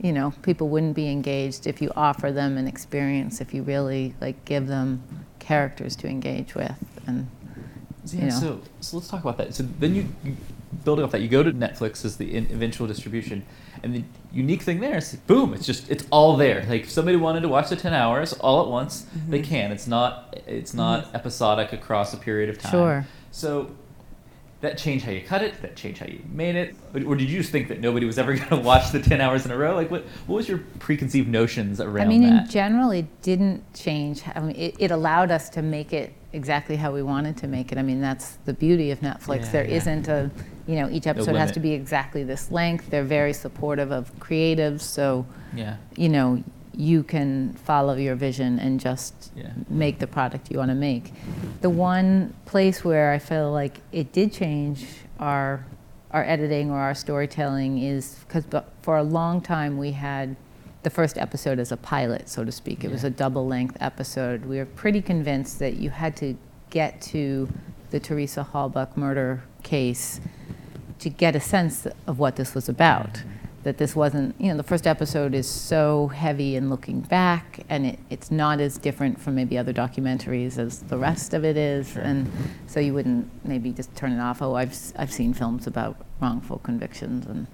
you 0.00 0.12
know 0.12 0.32
people 0.42 0.68
wouldn't 0.68 0.94
be 0.94 1.08
engaged 1.10 1.66
if 1.66 1.82
you 1.82 1.90
offer 1.96 2.32
them 2.32 2.56
an 2.56 2.66
experience, 2.66 3.40
if 3.40 3.52
you 3.52 3.62
really 3.62 4.14
like 4.20 4.44
give 4.44 4.66
them 4.66 5.02
characters 5.40 5.96
to 5.96 6.08
engage 6.08 6.54
with, 6.54 6.76
and 7.06 7.28
Yeah, 8.06 8.20
you 8.20 8.26
know. 8.30 8.40
so, 8.40 8.60
so 8.80 8.96
let's 8.96 9.08
talk 9.08 9.20
about 9.22 9.36
that. 9.38 9.54
So 9.54 9.64
then 9.78 9.94
you, 9.94 10.08
you 10.24 10.36
building 10.84 11.04
off 11.04 11.10
that, 11.12 11.20
you 11.20 11.28
go 11.28 11.42
to 11.42 11.52
Netflix 11.52 12.04
as 12.04 12.16
the 12.16 12.34
in, 12.34 12.44
eventual 12.46 12.86
distribution, 12.86 13.44
and 13.82 13.94
the 13.94 14.04
unique 14.32 14.62
thing 14.62 14.80
there 14.80 14.96
is, 14.98 15.14
boom, 15.26 15.54
it's 15.54 15.66
just 15.66 15.90
it's 15.90 16.04
all 16.10 16.36
there. 16.36 16.64
Like 16.68 16.82
if 16.82 16.90
somebody 16.90 17.16
wanted 17.16 17.40
to 17.40 17.48
watch 17.48 17.68
the 17.68 17.76
ten 17.76 17.94
hours 17.94 18.32
all 18.34 18.62
at 18.62 18.68
once, 18.68 19.06
they 19.28 19.40
Mm-hmm. 19.40 19.48
can. 19.50 19.72
It's 19.72 19.86
not 19.86 20.38
it's 20.46 20.74
not 20.74 21.14
episodic 21.14 21.72
across 21.72 22.12
a 22.12 22.16
period 22.16 22.50
of 22.50 22.58
time. 22.58 22.72
Sure. 22.72 23.06
So 23.30 23.70
that 24.60 24.76
changed 24.76 25.04
how 25.04 25.12
you 25.12 25.22
cut 25.22 25.42
it. 25.42 25.62
That 25.62 25.76
changed 25.76 26.00
how 26.00 26.06
you 26.06 26.20
made 26.32 26.56
it. 26.56 26.74
Or, 26.92 27.14
did 27.14 27.30
you 27.30 27.38
just 27.38 27.52
think 27.52 27.68
that 27.68 27.78
nobody 27.80 28.06
was 28.06 28.18
ever 28.18 28.34
going 28.36 28.48
to 28.48 28.56
watch 28.56 28.90
the 28.90 29.00
ten 29.00 29.20
hours 29.20 29.44
in 29.46 29.52
a 29.52 29.56
row? 29.56 29.74
Like 29.76 29.90
what 29.90 30.02
what 30.26 30.36
was 30.36 30.48
your 30.48 30.58
preconceived 30.80 31.28
notions 31.28 31.80
around 31.80 31.94
that? 31.94 32.02
I 32.02 32.08
mean, 32.08 32.22
that? 32.22 32.44
in 32.46 32.50
general, 32.50 32.90
it 32.90 33.06
didn't 33.22 33.72
change. 33.74 34.22
I 34.34 34.40
mean, 34.40 34.56
it, 34.56 34.74
it 34.78 34.90
allowed 34.90 35.30
us 35.30 35.48
to 35.50 35.62
make 35.62 35.92
it 35.92 36.12
exactly 36.32 36.76
how 36.76 36.92
we 36.92 37.02
wanted 37.02 37.36
to 37.38 37.46
make 37.46 37.72
it. 37.72 37.78
I 37.78 37.82
mean, 37.82 38.00
that's 38.00 38.36
the 38.44 38.52
beauty 38.52 38.90
of 38.90 39.00
Netflix. 39.00 39.46
Yeah, 39.46 39.50
There 39.52 39.68
yeah. 39.68 39.94
not 39.94 40.08
a, 40.08 40.30
you 40.66 40.76
know, 40.76 40.88
each 40.90 41.06
episode 41.06 41.36
has 41.36 41.52
to 41.52 41.60
be 41.60 41.72
exactly 41.72 42.22
this 42.24 42.50
length. 42.50 42.90
They're 42.90 43.04
very 43.04 43.32
supportive 43.32 43.90
of 43.90 44.14
creatives, 44.18 44.82
so 44.82 45.26
yeah. 45.54 45.76
you 45.96 46.08
know, 46.08 46.42
you 46.74 47.02
can 47.02 47.54
follow 47.64 47.94
your 47.94 48.14
vision 48.14 48.58
and 48.60 48.78
just 48.78 49.32
Yeah. 49.34 49.50
make 49.68 49.98
the 49.98 50.06
product 50.06 50.50
you 50.50 50.58
want 50.58 50.70
to 50.70 50.74
make. 50.76 51.12
The 51.60 51.70
one 51.70 52.34
place 52.44 52.84
where 52.84 53.12
I 53.12 53.18
feel 53.18 53.50
like 53.50 53.80
it 53.92 54.12
did 54.12 54.32
change 54.32 54.86
our 55.18 55.64
our 56.10 56.24
editing 56.24 56.70
or 56.70 56.78
our 56.78 56.94
storytelling 56.94 57.78
is 57.82 58.24
because 58.26 58.44
for 58.80 58.96
a 58.96 59.02
long 59.02 59.42
time 59.42 59.76
we 59.76 59.92
had 59.92 60.36
the 60.88 60.94
first 60.94 61.18
episode 61.18 61.58
as 61.58 61.70
a 61.70 61.76
pilot, 61.76 62.30
so 62.30 62.46
to 62.46 62.50
speak. 62.50 62.82
It 62.82 62.90
was 62.90 63.04
a 63.04 63.10
double 63.10 63.46
length 63.46 63.76
episode. 63.78 64.46
We 64.46 64.56
were 64.56 64.64
pretty 64.64 65.02
convinced 65.02 65.58
that 65.58 65.74
you 65.74 65.90
had 65.90 66.16
to 66.16 66.34
get 66.70 67.02
to 67.12 67.46
the 67.90 68.00
Teresa 68.00 68.48
Halbach 68.54 68.96
murder 68.96 69.42
case 69.62 70.18
to 71.00 71.10
get 71.10 71.36
a 71.36 71.40
sense 71.40 71.86
of 72.06 72.18
what 72.18 72.36
this 72.36 72.54
was 72.54 72.70
about. 72.70 73.12
Mm-hmm 73.12 73.37
that 73.68 73.76
this 73.76 73.94
wasn't, 73.94 74.34
you 74.40 74.48
know, 74.48 74.56
the 74.56 74.62
first 74.62 74.86
episode 74.86 75.34
is 75.34 75.46
so 75.46 76.08
heavy 76.08 76.56
in 76.56 76.70
looking 76.70 77.02
back, 77.02 77.66
and 77.68 77.84
it, 77.84 77.98
it's 78.08 78.30
not 78.30 78.60
as 78.60 78.78
different 78.78 79.20
from 79.20 79.34
maybe 79.34 79.58
other 79.58 79.74
documentaries 79.74 80.56
as 80.56 80.78
the 80.84 80.96
rest 80.96 81.34
of 81.34 81.44
it 81.44 81.58
is, 81.58 81.90
sure. 81.90 82.00
and 82.00 82.32
so 82.66 82.80
you 82.80 82.94
wouldn't 82.94 83.28
maybe 83.44 83.70
just 83.70 83.94
turn 83.94 84.12
it 84.12 84.20
off. 84.20 84.40
Oh, 84.40 84.54
I've 84.54 84.74
I've 84.96 85.12
seen 85.12 85.34
films 85.34 85.66
about 85.66 85.98
wrongful 86.18 86.60
convictions, 86.60 87.26
and 87.26 87.46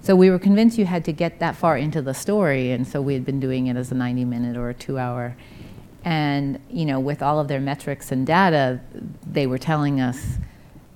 so 0.00 0.16
we 0.16 0.30
were 0.30 0.38
convinced 0.38 0.78
you 0.78 0.86
had 0.86 1.04
to 1.04 1.12
get 1.12 1.40
that 1.40 1.56
far 1.56 1.76
into 1.76 2.00
the 2.00 2.14
story, 2.14 2.72
and 2.72 2.88
so 2.88 3.02
we 3.02 3.12
had 3.12 3.26
been 3.26 3.38
doing 3.38 3.66
it 3.66 3.76
as 3.76 3.92
a 3.92 3.94
90-minute 3.94 4.56
or 4.56 4.70
a 4.70 4.74
two-hour. 4.74 5.36
And 6.06 6.58
you 6.70 6.86
know, 6.86 6.98
with 6.98 7.20
all 7.20 7.38
of 7.38 7.48
their 7.48 7.60
metrics 7.60 8.10
and 8.10 8.26
data, 8.26 8.80
they 9.30 9.46
were 9.46 9.58
telling 9.58 10.00
us 10.00 10.38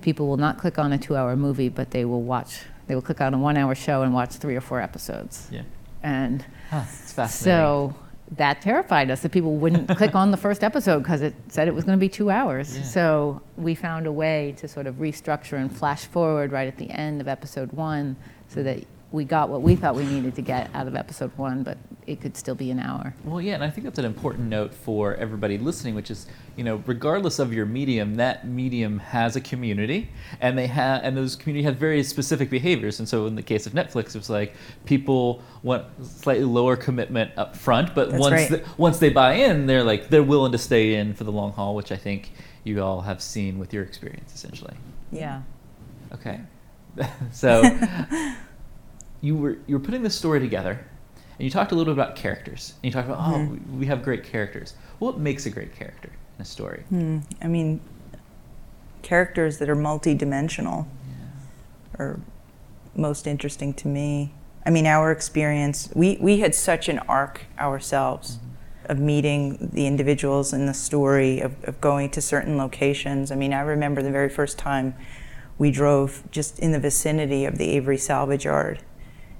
people 0.00 0.26
will 0.26 0.38
not 0.38 0.56
click 0.56 0.78
on 0.78 0.90
a 0.90 0.96
two-hour 0.96 1.36
movie, 1.36 1.68
but 1.68 1.90
they 1.90 2.06
will 2.06 2.22
watch 2.22 2.62
they 2.86 2.94
will 2.94 3.02
click 3.02 3.20
on 3.20 3.34
a 3.34 3.38
one 3.38 3.56
hour 3.56 3.74
show 3.74 4.02
and 4.02 4.12
watch 4.12 4.32
three 4.32 4.56
or 4.56 4.60
four 4.60 4.80
episodes. 4.80 5.48
Yeah. 5.50 5.62
And 6.02 6.44
huh, 6.70 6.82
fascinating. 6.82 7.44
So 7.44 7.94
that 8.32 8.60
terrified 8.60 9.10
us 9.10 9.20
that 9.20 9.32
people 9.32 9.56
wouldn't 9.56 9.88
click 9.96 10.14
on 10.14 10.30
the 10.30 10.36
first 10.36 10.64
episode 10.64 11.00
because 11.00 11.22
it 11.22 11.34
said 11.48 11.68
it 11.68 11.74
was 11.74 11.84
going 11.84 11.98
to 11.98 12.00
be 12.00 12.08
two 12.08 12.30
hours. 12.30 12.76
Yeah. 12.76 12.82
So 12.82 13.42
we 13.56 13.74
found 13.74 14.06
a 14.06 14.12
way 14.12 14.54
to 14.58 14.68
sort 14.68 14.86
of 14.86 14.96
restructure 14.96 15.54
and 15.54 15.74
flash 15.74 16.04
forward 16.06 16.52
right 16.52 16.68
at 16.68 16.76
the 16.76 16.90
end 16.90 17.20
of 17.20 17.28
episode 17.28 17.72
one 17.72 18.16
so 18.48 18.62
that 18.62 18.84
we 19.14 19.24
got 19.24 19.48
what 19.48 19.62
we 19.62 19.76
thought 19.76 19.94
we 19.94 20.04
needed 20.04 20.34
to 20.34 20.42
get 20.42 20.68
out 20.74 20.88
of 20.88 20.96
episode 20.96 21.30
one, 21.38 21.62
but 21.62 21.78
it 22.04 22.20
could 22.20 22.36
still 22.36 22.56
be 22.56 22.72
an 22.72 22.80
hour. 22.80 23.14
Well, 23.22 23.40
yeah, 23.40 23.54
and 23.54 23.62
I 23.62 23.70
think 23.70 23.84
that's 23.84 23.98
an 24.00 24.04
important 24.04 24.48
note 24.48 24.74
for 24.74 25.14
everybody 25.14 25.56
listening, 25.56 25.94
which 25.94 26.10
is, 26.10 26.26
you 26.56 26.64
know, 26.64 26.82
regardless 26.84 27.38
of 27.38 27.52
your 27.52 27.64
medium, 27.64 28.16
that 28.16 28.44
medium 28.44 28.98
has 28.98 29.36
a 29.36 29.40
community, 29.40 30.10
and 30.40 30.58
they 30.58 30.66
have, 30.66 31.04
and 31.04 31.16
those 31.16 31.36
community 31.36 31.62
have 31.64 31.76
very 31.76 32.02
specific 32.02 32.50
behaviors. 32.50 32.98
And 32.98 33.08
so, 33.08 33.26
in 33.26 33.36
the 33.36 33.42
case 33.42 33.68
of 33.68 33.72
Netflix, 33.72 34.16
it's 34.16 34.28
like 34.28 34.56
people 34.84 35.42
want 35.62 35.86
slightly 36.04 36.44
lower 36.44 36.74
commitment 36.74 37.30
up 37.36 37.56
front, 37.56 37.94
but 37.94 38.10
that's 38.10 38.20
once 38.20 38.32
right. 38.32 38.50
the, 38.50 38.64
once 38.76 38.98
they 38.98 39.10
buy 39.10 39.34
in, 39.34 39.66
they're 39.66 39.84
like 39.84 40.08
they're 40.08 40.24
willing 40.24 40.50
to 40.52 40.58
stay 40.58 40.94
in 40.94 41.14
for 41.14 41.22
the 41.22 41.32
long 41.32 41.52
haul, 41.52 41.76
which 41.76 41.92
I 41.92 41.96
think 41.96 42.32
you 42.64 42.82
all 42.82 43.02
have 43.02 43.22
seen 43.22 43.60
with 43.60 43.72
your 43.72 43.84
experience, 43.84 44.34
essentially. 44.34 44.74
Yeah. 45.12 45.42
Okay. 46.12 46.40
so 47.32 47.62
you 49.24 49.34
were 49.34 49.56
you 49.66 49.76
were 49.78 49.84
putting 49.84 50.02
this 50.02 50.14
story 50.14 50.38
together, 50.38 50.72
and 51.38 51.44
you 51.44 51.50
talked 51.50 51.72
a 51.72 51.74
little 51.74 51.94
bit 51.94 52.00
about 52.00 52.14
characters. 52.14 52.74
And 52.76 52.84
you 52.84 52.90
talked 52.92 53.08
about 53.08 53.20
mm-hmm. 53.20 53.54
oh, 53.54 53.78
we 53.78 53.86
have 53.86 54.02
great 54.02 54.22
characters. 54.22 54.74
What 54.98 55.18
makes 55.18 55.46
a 55.46 55.50
great 55.50 55.74
character 55.74 56.10
in 56.36 56.42
a 56.42 56.44
story? 56.44 56.84
Hmm. 56.90 57.20
I 57.40 57.48
mean, 57.48 57.80
characters 59.02 59.58
that 59.58 59.68
are 59.70 59.76
multidimensional 59.76 60.86
yeah. 61.08 62.04
are 62.04 62.20
most 62.94 63.26
interesting 63.26 63.72
to 63.74 63.88
me. 63.88 64.34
I 64.66 64.70
mean, 64.70 64.86
our 64.86 65.10
experience, 65.10 65.90
we, 65.94 66.16
we 66.20 66.40
had 66.40 66.54
such 66.54 66.88
an 66.88 66.98
arc 67.00 67.42
ourselves 67.58 68.36
mm-hmm. 68.36 68.92
of 68.92 68.98
meeting 68.98 69.70
the 69.72 69.86
individuals 69.86 70.52
in 70.52 70.66
the 70.66 70.74
story, 70.74 71.40
of, 71.40 71.62
of 71.64 71.80
going 71.80 72.10
to 72.10 72.20
certain 72.20 72.56
locations. 72.56 73.30
I 73.30 73.36
mean, 73.36 73.52
I 73.52 73.60
remember 73.60 74.02
the 74.02 74.10
very 74.10 74.30
first 74.30 74.58
time 74.58 74.94
we 75.58 75.70
drove 75.70 76.22
just 76.30 76.58
in 76.58 76.72
the 76.72 76.80
vicinity 76.80 77.44
of 77.44 77.58
the 77.58 77.70
Avery 77.70 77.98
Salvage 77.98 78.44
Yard 78.44 78.80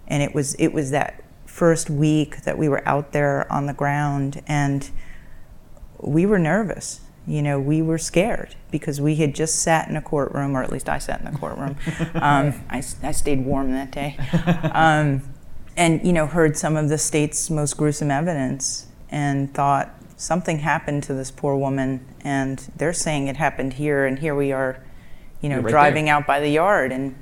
and 0.08 0.22
it 0.22 0.34
was 0.34 0.54
it 0.54 0.68
was 0.72 0.90
that 0.90 1.22
first 1.46 1.88
week 1.88 2.42
that 2.42 2.58
we 2.58 2.68
were 2.68 2.86
out 2.88 3.12
there 3.12 3.50
on 3.52 3.66
the 3.66 3.72
ground 3.72 4.42
and 4.46 4.90
we 6.00 6.26
were 6.26 6.38
nervous. 6.38 7.00
You 7.26 7.40
know 7.40 7.58
we 7.58 7.80
were 7.80 7.96
scared 7.96 8.54
because 8.70 9.00
we 9.00 9.14
had 9.16 9.34
just 9.34 9.56
sat 9.56 9.88
in 9.88 9.96
a 9.96 10.02
courtroom 10.02 10.54
or 10.54 10.62
at 10.62 10.70
least 10.70 10.90
i 10.90 10.98
sat 10.98 11.20
in 11.20 11.32
the 11.32 11.38
courtroom. 11.38 11.76
Um, 12.14 12.54
I, 12.68 12.82
I, 13.02 13.12
stayed 13.12 13.44
warm 13.44 13.72
that 13.72 13.90
day. 13.90 14.16
Um, 14.72 15.22
and 15.76 16.04
you 16.06 16.12
know 16.12 16.26
heard 16.26 16.56
some 16.56 16.76
of 16.76 16.88
the 16.88 16.98
state's 16.98 17.50
most 17.50 17.76
gruesome 17.76 18.10
evidence 18.10 18.86
and 19.08 19.52
thought 19.54 19.94
something 20.16 20.58
happened 20.58 21.02
to 21.04 21.14
this 21.14 21.30
poor 21.30 21.56
woman 21.56 22.06
and 22.20 22.70
they're 22.76 22.92
saying 22.92 23.28
it 23.28 23.36
happened 23.36 23.74
here 23.74 24.04
and 24.04 24.18
here 24.18 24.34
we 24.34 24.52
are 24.52 24.82
you 25.40 25.48
know 25.48 25.60
right 25.60 25.70
driving 25.70 26.06
there. 26.06 26.14
out 26.14 26.26
by 26.26 26.40
the 26.40 26.48
yard 26.48 26.92
and 26.92 27.16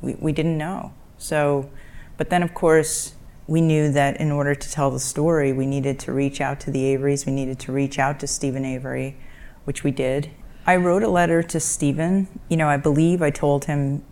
we, 0.00 0.14
we 0.14 0.32
didn't 0.32 0.56
know. 0.56 0.92
So 1.18 1.70
but 2.18 2.28
then, 2.28 2.42
of 2.42 2.52
course, 2.52 3.14
we 3.46 3.62
knew 3.62 3.90
that 3.92 4.18
in 4.18 4.30
order 4.30 4.54
to 4.54 4.70
tell 4.70 4.90
the 4.90 5.00
story, 5.00 5.54
we 5.54 5.64
needed 5.64 5.98
to 6.00 6.12
reach 6.12 6.42
out 6.42 6.60
to 6.60 6.70
the 6.70 6.94
Averys, 6.94 7.24
we 7.24 7.32
needed 7.32 7.58
to 7.60 7.72
reach 7.72 7.98
out 7.98 8.20
to 8.20 8.26
Steven 8.26 8.66
Avery, 8.66 9.16
which 9.64 9.82
we 9.82 9.90
did. 9.90 10.30
I 10.66 10.76
wrote 10.76 11.02
a 11.02 11.08
letter 11.08 11.42
to 11.42 11.58
Steven. 11.58 12.28
You 12.50 12.58
know, 12.58 12.68
I 12.68 12.76
believe 12.76 13.22
I 13.22 13.30
told 13.30 13.64
him 13.64 14.04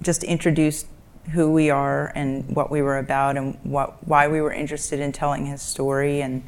just 0.00 0.24
introduce 0.24 0.86
who 1.32 1.52
we 1.52 1.68
are 1.68 2.10
and 2.14 2.56
what 2.56 2.70
we 2.70 2.80
were 2.80 2.96
about 2.96 3.36
and 3.36 3.58
what 3.62 4.06
why 4.06 4.26
we 4.26 4.40
were 4.40 4.52
interested 4.52 4.98
in 4.98 5.12
telling 5.12 5.46
his 5.46 5.60
story 5.60 6.22
and 6.22 6.42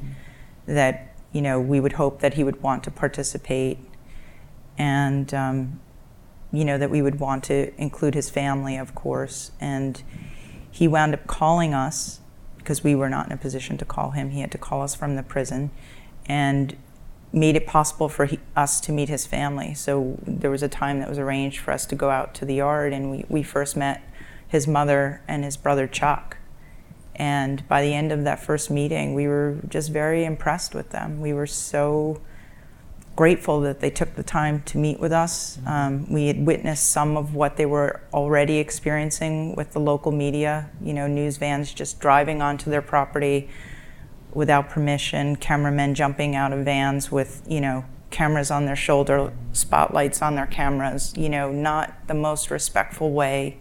that 0.67 1.15
you 1.33 1.43
know 1.43 1.61
we 1.61 1.81
would 1.81 1.93
hope 1.93 2.21
that 2.21 2.35
he 2.35 2.43
would 2.43 2.61
want 2.63 2.83
to 2.85 2.91
participate 2.91 3.79
and 4.79 5.35
um, 5.35 5.81
you 6.51 6.65
know 6.65 6.79
that 6.79 6.91
we 6.91 7.03
would 7.03 7.21
want 7.21 7.45
to 7.45 7.73
include 7.81 8.15
his 8.15 8.31
family 8.31 8.77
of 8.77 8.95
course 8.95 9.53
and 9.61 10.03
he 10.73 10.89
wound 10.89 11.15
up 11.15 11.27
calling 11.29 11.75
us 11.75 12.21
because 12.57 12.83
we 12.83 12.95
were 12.95 13.09
not 13.09 13.27
in 13.27 13.33
a 13.33 13.37
position 13.37 13.77
to 13.77 13.85
call 13.85 14.11
him. 14.11 14.31
He 14.31 14.41
had 14.41 14.51
to 14.53 14.59
call 14.59 14.83
us 14.83 14.95
from 14.95 15.17
the 15.17 15.23
prison 15.23 15.71
and 16.27 16.77
made 17.33 17.57
it 17.57 17.67
possible 17.67 18.09
for 18.09 18.25
he, 18.25 18.41
us 18.57 18.81
to 18.81 18.93
meet 18.93 19.09
his 19.09 19.27
family. 19.27 19.75
So 19.75 20.19
there 20.27 20.51
was 20.51 20.63
a 20.63 20.69
time 20.69 20.99
that 21.01 21.09
was 21.09 21.19
arranged 21.19 21.59
for 21.59 21.73
us 21.73 21.87
to 21.87 21.95
go 21.95 22.11
out 22.11 22.35
to 22.37 22.45
the 22.45 22.55
yard, 22.55 22.93
and 22.93 23.11
we, 23.11 23.25
we 23.29 23.43
first 23.43 23.77
met 23.77 24.03
his 24.49 24.67
mother 24.67 25.23
and 25.29 25.45
his 25.45 25.57
brother 25.57 25.87
Chuck. 25.87 26.39
And 27.15 27.67
by 27.69 27.83
the 27.83 27.95
end 27.95 28.11
of 28.11 28.25
that 28.25 28.43
first 28.43 28.71
meeting, 28.71 29.15
we 29.15 29.27
were 29.27 29.59
just 29.69 29.91
very 29.91 30.25
impressed 30.25 30.75
with 30.75 30.91
them. 30.91 31.21
We 31.21 31.33
were 31.33 31.47
so 31.47 32.21
grateful 33.15 33.61
that 33.61 33.81
they 33.81 33.91
took 33.91 34.15
the 34.15 34.23
time 34.23 34.63
to 34.63 34.79
meet 34.79 34.99
with 34.99 35.13
us. 35.13 35.59
Mm-hmm. 35.59 35.69
Um, 35.69 36.13
we 36.13 36.29
had 36.29 36.47
witnessed 36.47 36.91
some 36.91 37.17
of 37.17 37.35
what 37.35 37.57
they 37.57 37.67
were 37.67 38.01
already 38.13 38.59
experiencing 38.59 39.55
with 39.55 39.73
the 39.73 39.81
local 39.81 40.13
media, 40.13 40.71
you 40.81 40.95
know, 40.95 41.07
news 41.07 41.37
vans 41.37 41.73
just 41.73 42.01
driving 42.01 42.41
onto 42.41 42.71
their 42.71 42.83
property 42.83 43.49
without 44.33 44.71
permission, 44.71 45.37
cameramen 45.37 45.95
jumping 45.95 46.35
out 46.35 46.53
of 46.53 46.65
vans 46.65 47.13
with, 47.13 47.43
you 47.47 47.61
know, 47.61 47.85
cameras 48.11 48.51
on 48.51 48.65
their 48.67 48.77
shoulder, 48.77 49.33
spotlights 49.53 50.23
on 50.23 50.35
their 50.35 50.47
cameras, 50.47 51.13
you 51.17 51.29
know, 51.29 51.51
not 51.51 52.07
the 52.09 52.15
most 52.15 52.51
respectful 52.51 53.13
way 53.13 53.59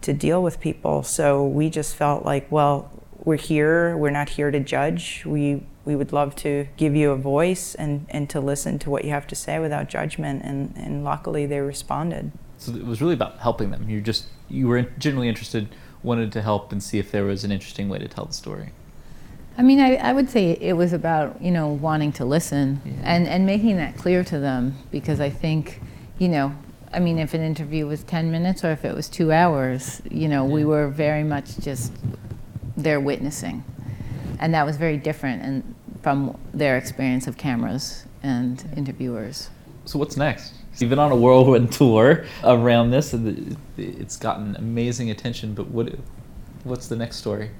to 0.00 0.12
deal 0.12 0.42
with 0.42 0.60
people. 0.60 1.02
So 1.02 1.46
we 1.46 1.70
just 1.70 1.94
felt 1.94 2.24
like, 2.24 2.50
well, 2.50 2.90
we're 3.24 3.36
here, 3.36 3.96
we're 3.96 4.10
not 4.10 4.30
here 4.30 4.50
to 4.50 4.60
judge. 4.60 5.24
We 5.26 5.66
we 5.86 5.96
would 5.96 6.12
love 6.12 6.34
to 6.36 6.66
give 6.76 6.94
you 6.94 7.12
a 7.12 7.16
voice 7.16 7.74
and, 7.76 8.04
and 8.10 8.28
to 8.28 8.40
listen 8.40 8.78
to 8.80 8.90
what 8.90 9.04
you 9.04 9.10
have 9.10 9.26
to 9.28 9.36
say 9.36 9.58
without 9.60 9.88
judgment. 9.88 10.42
And, 10.44 10.74
and 10.76 11.04
luckily 11.04 11.46
they 11.46 11.60
responded. 11.60 12.32
So 12.58 12.72
it 12.72 12.84
was 12.84 13.00
really 13.00 13.14
about 13.14 13.38
helping 13.38 13.70
them. 13.70 13.88
You 13.88 14.00
just, 14.00 14.26
you 14.48 14.66
were 14.66 14.82
genuinely 14.82 15.28
interested, 15.28 15.68
wanted 16.02 16.32
to 16.32 16.42
help 16.42 16.72
and 16.72 16.82
see 16.82 16.98
if 16.98 17.12
there 17.12 17.24
was 17.24 17.44
an 17.44 17.52
interesting 17.52 17.88
way 17.88 17.98
to 17.98 18.08
tell 18.08 18.24
the 18.24 18.34
story. 18.34 18.72
I 19.56 19.62
mean, 19.62 19.80
I, 19.80 19.94
I 19.94 20.12
would 20.12 20.28
say 20.28 20.58
it 20.60 20.74
was 20.74 20.92
about, 20.92 21.40
you 21.40 21.52
know, 21.52 21.68
wanting 21.68 22.12
to 22.14 22.24
listen 22.24 22.82
yeah. 22.84 22.92
and, 23.04 23.28
and 23.28 23.46
making 23.46 23.76
that 23.76 23.96
clear 23.96 24.24
to 24.24 24.38
them 24.38 24.76
because 24.90 25.20
I 25.20 25.30
think, 25.30 25.80
you 26.18 26.28
know, 26.28 26.54
I 26.92 26.98
mean, 26.98 27.18
if 27.18 27.32
an 27.32 27.42
interview 27.42 27.86
was 27.86 28.02
10 28.02 28.30
minutes 28.30 28.64
or 28.64 28.72
if 28.72 28.84
it 28.84 28.94
was 28.94 29.08
two 29.08 29.32
hours, 29.32 30.02
you 30.10 30.28
know, 30.28 30.46
yeah. 30.46 30.52
we 30.52 30.64
were 30.64 30.88
very 30.88 31.22
much 31.22 31.58
just 31.58 31.92
there 32.76 33.00
witnessing. 33.00 33.64
And 34.38 34.52
that 34.52 34.66
was 34.66 34.76
very 34.76 34.96
different. 34.98 35.42
And 35.42 35.75
from 36.06 36.38
their 36.54 36.76
experience 36.76 37.26
of 37.26 37.36
cameras 37.36 38.04
and 38.22 38.64
interviewers. 38.76 39.50
So 39.86 39.98
what's 39.98 40.16
next? 40.16 40.54
You've 40.78 40.88
been 40.88 41.00
on 41.00 41.10
a 41.10 41.16
whirlwind 41.16 41.72
tour 41.80 42.24
around 42.44 42.92
this, 42.92 43.12
and 43.12 43.56
it's 43.76 44.16
gotten 44.16 44.54
amazing 44.54 45.10
attention. 45.10 45.52
But 45.52 45.66
what, 45.66 45.92
what's 46.62 46.86
the 46.86 46.94
next 46.94 47.16
story? 47.16 47.50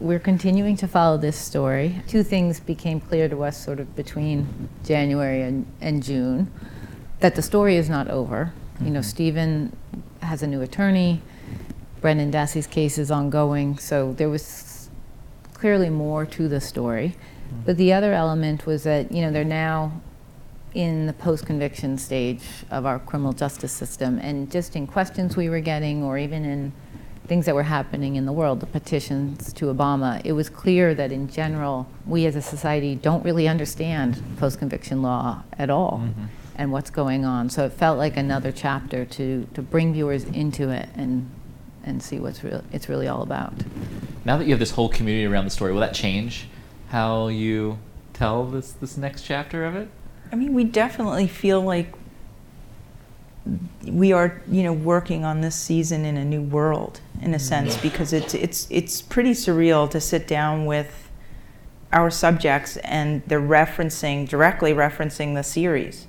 We're 0.00 0.18
continuing 0.18 0.76
to 0.78 0.88
follow 0.88 1.16
this 1.16 1.36
story. 1.36 2.02
Two 2.08 2.24
things 2.24 2.58
became 2.58 2.98
clear 2.98 3.28
to 3.28 3.44
us 3.44 3.56
sort 3.56 3.78
of 3.78 3.94
between 3.94 4.68
January 4.84 5.42
and, 5.42 5.64
and 5.80 6.02
June 6.02 6.50
that 7.20 7.36
the 7.36 7.42
story 7.42 7.76
is 7.76 7.88
not 7.88 8.08
over. 8.08 8.46
Mm-hmm. 8.46 8.84
You 8.84 8.90
know, 8.90 8.98
mm-hmm. 8.98 9.08
Steven 9.08 9.76
has 10.22 10.42
a 10.42 10.48
new 10.48 10.60
attorney, 10.60 11.22
Brendan 12.00 12.32
Dassey's 12.32 12.66
case 12.66 12.98
is 12.98 13.12
ongoing, 13.12 13.78
so 13.78 14.12
there 14.14 14.28
was 14.28 14.90
clearly 15.54 15.88
more 15.88 16.26
to 16.26 16.48
the 16.48 16.60
story. 16.60 17.14
But 17.64 17.76
the 17.76 17.92
other 17.92 18.12
element 18.12 18.66
was 18.66 18.84
that, 18.84 19.10
you 19.10 19.22
know, 19.22 19.30
they're 19.30 19.44
now 19.44 20.00
in 20.74 21.06
the 21.06 21.12
post 21.14 21.46
conviction 21.46 21.96
stage 21.96 22.42
of 22.70 22.84
our 22.84 22.98
criminal 22.98 23.32
justice 23.32 23.72
system 23.72 24.18
and 24.18 24.50
just 24.50 24.76
in 24.76 24.86
questions 24.86 25.34
we 25.34 25.48
were 25.48 25.60
getting 25.60 26.02
or 26.02 26.18
even 26.18 26.44
in 26.44 26.70
things 27.26 27.46
that 27.46 27.54
were 27.54 27.62
happening 27.62 28.16
in 28.16 28.26
the 28.26 28.32
world, 28.32 28.60
the 28.60 28.66
petitions 28.66 29.52
to 29.54 29.66
Obama, 29.66 30.20
it 30.24 30.32
was 30.32 30.48
clear 30.48 30.94
that 30.94 31.10
in 31.10 31.28
general, 31.28 31.88
we 32.06 32.26
as 32.26 32.36
a 32.36 32.42
society 32.42 32.94
don't 32.94 33.24
really 33.24 33.48
understand 33.48 34.22
post 34.38 34.58
conviction 34.58 35.02
law 35.02 35.42
at 35.58 35.70
all 35.70 36.02
mm-hmm. 36.04 36.26
and 36.56 36.70
what's 36.70 36.90
going 36.90 37.24
on. 37.24 37.50
So 37.50 37.64
it 37.64 37.72
felt 37.72 37.98
like 37.98 38.16
another 38.16 38.52
chapter 38.52 39.04
to, 39.04 39.46
to 39.54 39.62
bring 39.62 39.92
viewers 39.92 40.24
into 40.24 40.70
it 40.70 40.88
and, 40.94 41.28
and 41.84 42.02
see 42.02 42.20
what's 42.20 42.44
real, 42.44 42.62
it's 42.70 42.88
really 42.88 43.08
all 43.08 43.22
about. 43.22 43.54
Now 44.24 44.36
that 44.36 44.44
you 44.44 44.50
have 44.50 44.60
this 44.60 44.72
whole 44.72 44.88
community 44.88 45.26
around 45.26 45.46
the 45.46 45.50
story, 45.50 45.72
will 45.72 45.80
that 45.80 45.94
change 45.94 46.48
how 46.88 47.28
you 47.28 47.78
tell 48.12 48.44
this, 48.44 48.72
this 48.72 48.96
next 48.96 49.22
chapter 49.22 49.64
of 49.64 49.76
it? 49.76 49.88
I 50.32 50.36
mean, 50.36 50.54
we 50.54 50.64
definitely 50.64 51.28
feel 51.28 51.60
like 51.60 51.92
we 53.84 54.12
are, 54.12 54.42
you 54.48 54.62
know, 54.62 54.72
working 54.72 55.24
on 55.24 55.40
this 55.40 55.54
season 55.54 56.04
in 56.04 56.16
a 56.16 56.24
new 56.24 56.42
world, 56.42 57.00
in 57.22 57.32
a 57.34 57.38
sense, 57.38 57.74
mm-hmm. 57.74 57.82
because 57.82 58.12
it's 58.12 58.34
it's 58.34 58.66
it's 58.70 59.00
pretty 59.00 59.30
surreal 59.30 59.88
to 59.90 60.00
sit 60.00 60.26
down 60.26 60.66
with 60.66 61.10
our 61.92 62.10
subjects 62.10 62.76
and 62.78 63.22
they're 63.26 63.40
referencing 63.40 64.28
directly 64.28 64.72
referencing 64.72 65.34
the 65.34 65.42
series. 65.42 66.06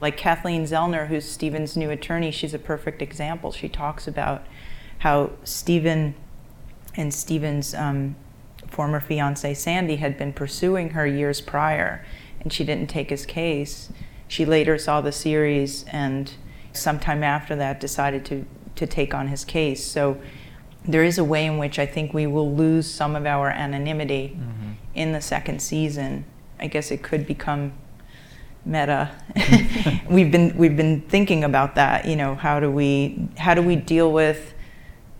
Like 0.00 0.16
Kathleen 0.16 0.64
Zellner, 0.64 1.08
who's 1.08 1.28
Steven's 1.28 1.76
new 1.76 1.90
attorney, 1.90 2.30
she's 2.30 2.54
a 2.54 2.58
perfect 2.58 3.02
example. 3.02 3.50
She 3.50 3.68
talks 3.68 4.06
about 4.06 4.46
how 4.98 5.32
Steven 5.42 6.14
and 6.96 7.12
Steven's 7.12 7.74
um, 7.74 8.14
former 8.68 9.00
fiance 9.00 9.54
Sandy 9.54 9.96
had 9.96 10.18
been 10.18 10.32
pursuing 10.32 10.90
her 10.90 11.06
years 11.06 11.40
prior 11.40 12.04
and 12.40 12.52
she 12.52 12.64
didn't 12.64 12.88
take 12.88 13.10
his 13.10 13.26
case. 13.26 13.90
She 14.28 14.44
later 14.44 14.78
saw 14.78 15.00
the 15.00 15.12
series 15.12 15.84
and 15.84 16.32
sometime 16.72 17.22
after 17.22 17.56
that 17.56 17.80
decided 17.80 18.24
to, 18.26 18.44
to 18.76 18.86
take 18.86 19.14
on 19.14 19.28
his 19.28 19.44
case. 19.44 19.84
So 19.84 20.20
there 20.84 21.02
is 21.02 21.18
a 21.18 21.24
way 21.24 21.46
in 21.46 21.58
which 21.58 21.78
I 21.78 21.86
think 21.86 22.14
we 22.14 22.26
will 22.26 22.54
lose 22.54 22.90
some 22.90 23.16
of 23.16 23.26
our 23.26 23.50
anonymity 23.50 24.36
mm-hmm. 24.36 24.72
in 24.94 25.12
the 25.12 25.20
second 25.20 25.60
season. 25.60 26.24
I 26.60 26.68
guess 26.68 26.90
it 26.90 27.02
could 27.02 27.26
become 27.26 27.72
meta. 28.64 29.10
we've 30.10 30.30
been 30.30 30.56
we've 30.56 30.76
been 30.76 31.00
thinking 31.02 31.44
about 31.44 31.74
that. 31.76 32.06
You 32.06 32.16
know, 32.16 32.34
how 32.34 32.60
do 32.60 32.70
we 32.70 33.28
how 33.36 33.54
do 33.54 33.62
we 33.62 33.76
deal 33.76 34.12
with 34.12 34.54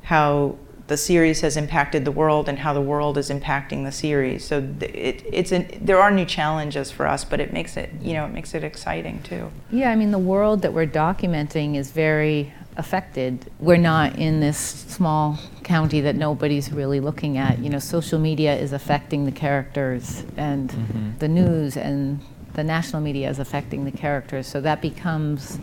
how 0.03 0.57
the 0.88 0.97
series 0.97 1.40
has 1.40 1.57
impacted 1.57 2.05
the 2.05 2.12
world 2.12 2.49
and 2.49 2.61
how 2.61 2.73
the 2.73 2.81
world 2.81 3.19
is 3.19 3.28
impacting 3.28 3.85
the 3.85 3.93
series. 3.93 4.45
So 4.45 4.59
it, 4.81 5.25
it's 5.33 5.52
an, 5.52 5.66
there 5.81 6.00
are 6.00 6.11
new 6.11 6.25
challenges 6.25 6.90
for 6.90 7.07
us, 7.07 7.25
but 7.25 7.40
it 7.40 7.52
makes 7.52 7.76
it 7.76 7.90
you 8.00 8.14
know 8.14 8.25
it 8.26 8.33
makes 8.33 8.55
it 8.55 8.62
exciting 8.62 9.23
too. 9.23 9.50
Yeah, 9.71 9.90
I 9.90 9.97
mean 9.97 10.11
the 10.11 10.19
world 10.19 10.62
that 10.62 10.73
we're 10.73 10.87
documenting 10.87 11.76
is 11.76 11.90
very 11.90 12.52
affected. 12.76 13.50
We're 13.59 13.78
not 13.78 14.16
in 14.16 14.40
this 14.40 14.59
small 14.59 15.38
county 15.64 16.00
that 16.02 16.14
nobody's 16.14 16.73
really 16.73 17.00
looking 17.00 17.38
at. 17.38 17.59
You 17.59 17.71
know, 17.71 17.78
social 17.78 18.19
media 18.19 18.57
is 18.57 18.73
affecting 18.73 19.25
the 19.25 19.33
characters, 19.33 20.25
and 20.37 20.71
mm-hmm. 20.71 21.19
the 21.19 21.28
news 21.28 21.76
and 21.76 22.21
the 22.55 22.64
national 22.64 23.02
media 23.02 23.28
is 23.28 23.38
affecting 23.38 23.85
the 23.85 23.93
characters. 23.93 24.47
So 24.47 24.61
that 24.61 24.81
becomes 24.81 25.59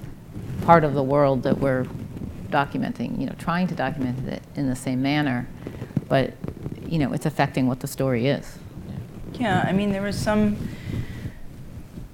part 0.64 0.84
of 0.84 0.94
the 0.94 1.04
world 1.04 1.44
that 1.44 1.58
we're 1.58 1.86
documenting, 2.54 3.20
you 3.20 3.26
know, 3.26 3.36
trying 3.38 3.68
to 3.68 3.76
document 3.76 4.28
it 4.28 4.44
in 4.56 4.70
the 4.70 4.76
same 4.76 5.02
manner, 5.02 5.48
but 6.08 6.34
you 6.88 7.00
know, 7.00 7.12
it's 7.12 7.26
affecting 7.26 7.68
what 7.68 7.80
the 7.80 7.88
story 7.88 8.28
is. 8.28 8.58
Yeah, 9.34 9.66
I 9.68 9.72
mean, 9.72 9.92
there 9.92 10.04
was 10.04 10.18
some. 10.18 10.70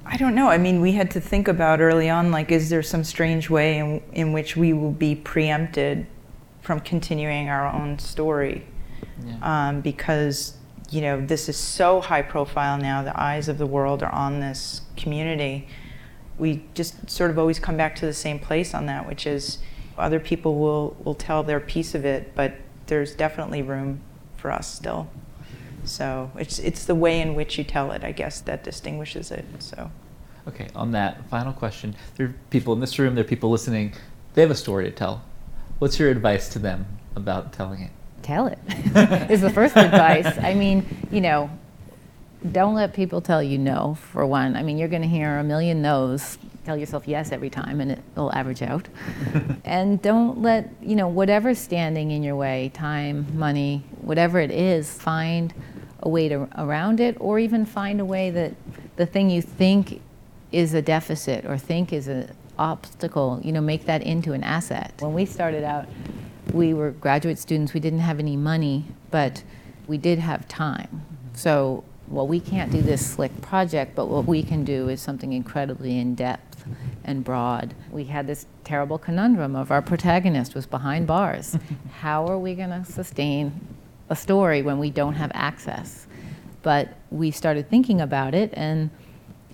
I 0.05 0.17
don't 0.17 0.33
know. 0.33 0.47
I 0.47 0.57
mean, 0.57 0.81
we 0.81 0.93
had 0.93 1.11
to 1.11 1.21
think 1.21 1.47
about 1.47 1.81
early 1.81 2.09
on, 2.09 2.31
like, 2.31 2.49
is 2.51 2.69
there 2.69 2.81
some 2.81 3.03
strange 3.03 3.49
way 3.49 3.77
in, 3.77 4.01
in 4.13 4.33
which 4.33 4.55
we 4.55 4.73
will 4.73 4.91
be 4.91 5.15
preempted 5.15 6.07
from 6.61 6.79
continuing 6.79 7.49
our 7.49 7.67
own 7.67 7.99
story? 7.99 8.65
Yeah. 9.23 9.37
Um, 9.41 9.81
because, 9.81 10.55
you 10.89 11.01
know, 11.01 11.23
this 11.23 11.47
is 11.47 11.57
so 11.57 12.01
high 12.01 12.23
profile 12.23 12.77
now, 12.77 13.03
the 13.03 13.19
eyes 13.19 13.49
of 13.49 13.57
the 13.59 13.67
world 13.67 14.01
are 14.01 14.11
on 14.11 14.39
this 14.39 14.81
community. 14.97 15.67
We 16.39 16.63
just 16.73 17.09
sort 17.09 17.29
of 17.29 17.37
always 17.37 17.59
come 17.59 17.77
back 17.77 17.95
to 17.97 18.05
the 18.05 18.13
same 18.13 18.39
place 18.39 18.73
on 18.73 18.87
that, 18.87 19.07
which 19.07 19.27
is 19.27 19.59
other 19.99 20.19
people 20.19 20.57
will, 20.57 20.95
will 21.03 21.15
tell 21.15 21.43
their 21.43 21.59
piece 21.59 21.95
of 21.95 22.05
it, 22.05 22.33
but 22.35 22.53
there's 22.87 23.13
definitely 23.13 23.61
room 23.61 24.01
for 24.37 24.51
us 24.51 24.73
still. 24.73 25.09
So 25.83 26.31
it's, 26.37 26.59
it's 26.59 26.85
the 26.85 26.95
way 26.95 27.21
in 27.21 27.35
which 27.35 27.57
you 27.57 27.63
tell 27.63 27.91
it, 27.91 28.03
I 28.03 28.11
guess, 28.11 28.41
that 28.41 28.63
distinguishes 28.63 29.31
it. 29.31 29.45
So. 29.59 29.91
Okay, 30.47 30.67
on 30.75 30.91
that 30.91 31.27
final 31.29 31.53
question, 31.53 31.95
there 32.15 32.27
are 32.27 32.35
people 32.49 32.73
in 32.73 32.79
this 32.79 32.97
room, 32.97 33.15
there 33.15 33.23
are 33.23 33.27
people 33.27 33.49
listening, 33.49 33.93
they 34.33 34.41
have 34.41 34.51
a 34.51 34.55
story 34.55 34.85
to 34.85 34.91
tell. 34.91 35.23
What's 35.79 35.99
your 35.99 36.09
advice 36.09 36.49
to 36.49 36.59
them 36.59 36.85
about 37.15 37.53
telling 37.53 37.81
it? 37.81 37.91
Tell 38.21 38.47
it 38.47 38.59
is 39.31 39.41
the 39.41 39.49
first 39.49 39.77
advice. 39.77 40.37
I 40.39 40.53
mean, 40.53 40.85
you 41.11 41.21
know, 41.21 41.49
don't 42.51 42.73
let 42.73 42.93
people 42.93 43.21
tell 43.21 43.41
you 43.41 43.57
no, 43.57 43.97
for 44.11 44.25
one. 44.25 44.55
I 44.55 44.63
mean, 44.63 44.77
you're 44.77 44.89
going 44.89 45.01
to 45.01 45.07
hear 45.07 45.37
a 45.37 45.43
million 45.43 45.81
no's 45.81 46.37
tell 46.65 46.77
yourself 46.77 47.07
yes 47.07 47.31
every 47.31 47.49
time 47.49 47.81
and 47.81 47.91
it'll 47.91 48.33
average 48.33 48.61
out. 48.61 48.87
and 49.65 50.01
don't 50.01 50.41
let, 50.41 50.69
you 50.81 50.95
know, 50.95 51.07
whatever's 51.07 51.59
standing 51.59 52.11
in 52.11 52.23
your 52.23 52.35
way, 52.35 52.71
time, 52.73 53.25
money, 53.37 53.83
whatever 54.01 54.39
it 54.39 54.51
is, 54.51 54.91
find 54.91 55.53
a 56.01 56.09
way 56.09 56.29
to 56.29 56.47
around 56.57 56.99
it 56.99 57.17
or 57.19 57.39
even 57.39 57.65
find 57.65 57.99
a 57.99 58.05
way 58.05 58.29
that 58.29 58.53
the 58.95 59.05
thing 59.05 59.29
you 59.29 59.41
think 59.41 60.01
is 60.51 60.73
a 60.73 60.81
deficit 60.81 61.45
or 61.45 61.57
think 61.57 61.93
is 61.93 62.07
an 62.07 62.31
obstacle, 62.57 63.39
you 63.43 63.51
know, 63.51 63.61
make 63.61 63.85
that 63.85 64.01
into 64.01 64.33
an 64.33 64.43
asset. 64.43 64.93
When 64.99 65.13
we 65.13 65.25
started 65.25 65.63
out, 65.63 65.87
we 66.53 66.73
were 66.73 66.91
graduate 66.91 67.37
students, 67.37 67.73
we 67.73 67.79
didn't 67.79 67.99
have 67.99 68.19
any 68.19 68.35
money, 68.35 68.85
but 69.11 69.43
we 69.87 69.97
did 69.97 70.19
have 70.19 70.47
time. 70.47 71.05
So 71.33 71.83
well, 72.09 72.27
we 72.27 72.39
can't 72.39 72.71
do 72.71 72.81
this 72.81 73.05
slick 73.05 73.39
project, 73.41 73.95
but 73.95 74.07
what 74.07 74.25
we 74.25 74.41
can 74.41 74.63
do 74.63 74.89
is 74.89 74.99
something 74.99 75.31
incredibly 75.31 75.99
in 75.99 76.15
depth 76.15 76.48
and 77.03 77.23
broad. 77.23 77.73
We 77.91 78.05
had 78.05 78.27
this 78.27 78.45
terrible 78.63 78.97
conundrum 78.97 79.55
of 79.55 79.71
our 79.71 79.81
protagonist 79.81 80.55
was 80.55 80.65
behind 80.65 81.07
bars. 81.07 81.57
How 81.99 82.25
are 82.27 82.39
we 82.39 82.55
going 82.55 82.69
to 82.69 82.85
sustain 82.85 83.59
a 84.09 84.15
story 84.15 84.61
when 84.61 84.79
we 84.79 84.89
don't 84.89 85.15
have 85.15 85.31
access? 85.33 86.07
But 86.61 86.97
we 87.09 87.31
started 87.31 87.69
thinking 87.69 88.01
about 88.01 88.33
it, 88.33 88.51
and 88.53 88.89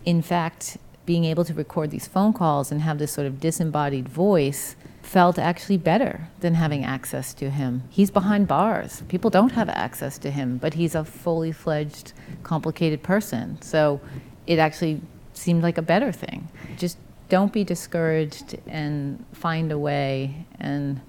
in 0.05 0.21
fact, 0.21 0.77
being 1.05 1.25
able 1.25 1.45
to 1.45 1.53
record 1.53 1.91
these 1.91 2.07
phone 2.07 2.33
calls 2.33 2.71
and 2.71 2.81
have 2.81 2.97
this 2.97 3.11
sort 3.11 3.27
of 3.27 3.39
disembodied 3.39 4.09
voice 4.09 4.75
felt 5.05 5.37
actually 5.37 5.77
better 5.77 6.27
than 6.39 6.55
having 6.55 6.83
access 6.83 7.33
to 7.35 7.51
him. 7.51 7.83
He's 7.89 8.09
behind 8.09 8.47
bars. 8.47 9.03
People 9.07 9.29
don't 9.29 9.51
have 9.51 9.69
access 9.69 10.17
to 10.19 10.31
him, 10.31 10.57
but 10.57 10.73
he's 10.73 10.95
a 10.95 11.05
fully 11.05 11.51
fledged, 11.51 12.13
complicated 12.43 13.03
person. 13.03 13.61
So 13.61 14.01
it 14.47 14.57
actually 14.57 15.01
seemed 15.33 15.61
like 15.61 15.77
a 15.77 15.83
better 15.83 16.11
thing. 16.11 16.47
Just 16.77 16.97
don't 17.29 17.51
be 17.51 17.63
discouraged 17.63 18.57
and 18.67 19.25
find 19.33 19.71
a 19.71 19.77
way. 19.77 20.45
And 20.59 21.01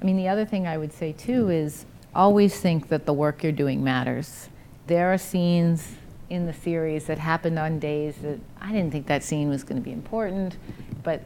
I 0.00 0.04
mean, 0.04 0.16
the 0.16 0.28
other 0.28 0.44
thing 0.44 0.66
I 0.66 0.78
would 0.78 0.92
say 0.92 1.12
too 1.12 1.50
is 1.50 1.86
always 2.14 2.58
think 2.60 2.88
that 2.88 3.06
the 3.06 3.12
work 3.12 3.42
you're 3.42 3.52
doing 3.52 3.82
matters. 3.82 4.48
There 4.86 5.12
are 5.12 5.18
scenes 5.18 5.96
in 6.30 6.46
the 6.46 6.52
series 6.52 7.06
that 7.06 7.18
happened 7.18 7.58
on 7.58 7.78
days 7.78 8.16
that 8.22 8.38
I 8.60 8.72
didn't 8.72 8.92
think 8.92 9.06
that 9.06 9.22
scene 9.22 9.48
was 9.48 9.64
going 9.64 9.80
to 9.80 9.84
be 9.84 9.92
important, 9.92 10.56
but 11.02 11.22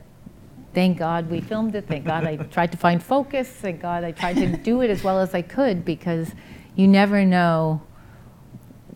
thank 0.74 0.98
God 0.98 1.30
we 1.30 1.40
filmed 1.40 1.74
it. 1.74 1.86
Thank 1.86 2.06
God 2.06 2.24
I 2.24 2.36
tried 2.54 2.72
to 2.72 2.78
find 2.78 3.02
focus. 3.02 3.48
Thank 3.48 3.80
God 3.80 4.04
I 4.04 4.12
tried 4.12 4.36
to 4.36 4.56
do 4.56 4.80
it 4.80 4.90
as 4.90 5.04
well 5.04 5.20
as 5.20 5.34
I 5.34 5.42
could 5.42 5.84
because 5.84 6.32
you 6.74 6.88
never 6.88 7.24
know 7.24 7.82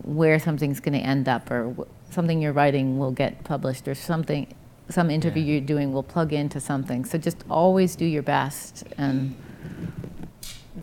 where 0.01 0.39
something's 0.39 0.79
going 0.79 0.99
to 0.99 1.05
end 1.05 1.29
up 1.29 1.49
or 1.49 1.87
something 2.09 2.41
you're 2.41 2.53
writing 2.53 2.97
will 2.97 3.11
get 3.11 3.43
published 3.43 3.87
or 3.87 3.95
something 3.95 4.53
some 4.89 5.09
interview 5.09 5.43
yeah. 5.43 5.51
you're 5.53 5.61
doing 5.61 5.93
will 5.93 6.03
plug 6.03 6.33
into 6.33 6.59
something. 6.59 7.05
So 7.05 7.17
just 7.17 7.43
always 7.49 7.95
do 7.95 8.05
your 8.05 8.23
best 8.23 8.83
and 8.97 9.35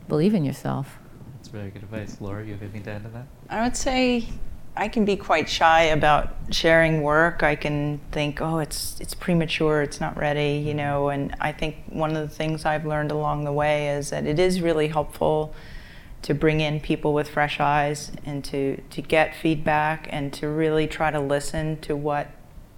believe 0.08 0.34
in 0.34 0.44
yourself. 0.44 0.98
That's 1.36 1.48
very 1.48 1.70
good 1.70 1.82
advice. 1.82 2.20
Laura, 2.20 2.44
you 2.44 2.52
have 2.52 2.62
anything 2.62 2.82
to 2.84 2.90
add 2.90 3.02
to 3.04 3.08
that? 3.10 3.26
I 3.48 3.62
would 3.62 3.76
say 3.76 4.28
I 4.76 4.88
can 4.88 5.04
be 5.04 5.16
quite 5.16 5.48
shy 5.48 5.82
about 5.82 6.34
sharing 6.50 7.02
work. 7.02 7.42
I 7.42 7.56
can 7.56 8.00
think, 8.12 8.40
oh, 8.40 8.58
it's 8.58 8.98
it's 9.00 9.14
premature, 9.14 9.82
it's 9.82 10.00
not 10.00 10.16
ready, 10.16 10.62
you 10.64 10.74
know. 10.74 11.08
And 11.08 11.34
I 11.40 11.52
think 11.52 11.76
one 11.88 12.16
of 12.16 12.28
the 12.28 12.34
things 12.34 12.64
I've 12.64 12.86
learned 12.86 13.10
along 13.10 13.44
the 13.44 13.52
way 13.52 13.88
is 13.88 14.10
that 14.10 14.26
it 14.26 14.38
is 14.38 14.60
really 14.60 14.88
helpful 14.88 15.54
to 16.22 16.34
bring 16.34 16.60
in 16.60 16.80
people 16.80 17.14
with 17.14 17.28
fresh 17.28 17.60
eyes 17.60 18.12
and 18.24 18.44
to 18.44 18.80
to 18.90 19.02
get 19.02 19.34
feedback 19.34 20.08
and 20.10 20.32
to 20.34 20.48
really 20.48 20.86
try 20.86 21.10
to 21.10 21.20
listen 21.20 21.80
to 21.80 21.96
what 21.96 22.28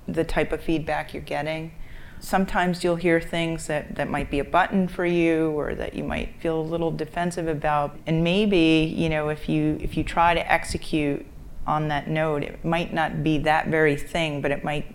the 0.06 0.24
type 0.24 0.52
of 0.52 0.62
feedback 0.62 1.14
you're 1.14 1.22
getting. 1.22 1.72
Sometimes 2.20 2.84
you'll 2.84 2.96
hear 2.96 3.20
things 3.20 3.66
that, 3.66 3.96
that 3.96 4.08
might 4.08 4.30
be 4.30 4.38
a 4.38 4.44
button 4.44 4.86
for 4.86 5.04
you 5.04 5.50
or 5.50 5.74
that 5.74 5.94
you 5.94 6.04
might 6.04 6.40
feel 6.40 6.60
a 6.60 6.62
little 6.62 6.92
defensive 6.92 7.48
about. 7.48 7.96
And 8.06 8.22
maybe, 8.22 8.94
you 8.96 9.08
know, 9.08 9.28
if 9.28 9.48
you 9.48 9.76
if 9.80 9.96
you 9.96 10.04
try 10.04 10.32
to 10.34 10.52
execute 10.52 11.26
on 11.66 11.88
that 11.88 12.08
note, 12.08 12.44
it 12.44 12.64
might 12.64 12.92
not 12.92 13.24
be 13.24 13.38
that 13.38 13.68
very 13.68 13.96
thing, 13.96 14.40
but 14.40 14.52
it 14.52 14.62
might 14.62 14.94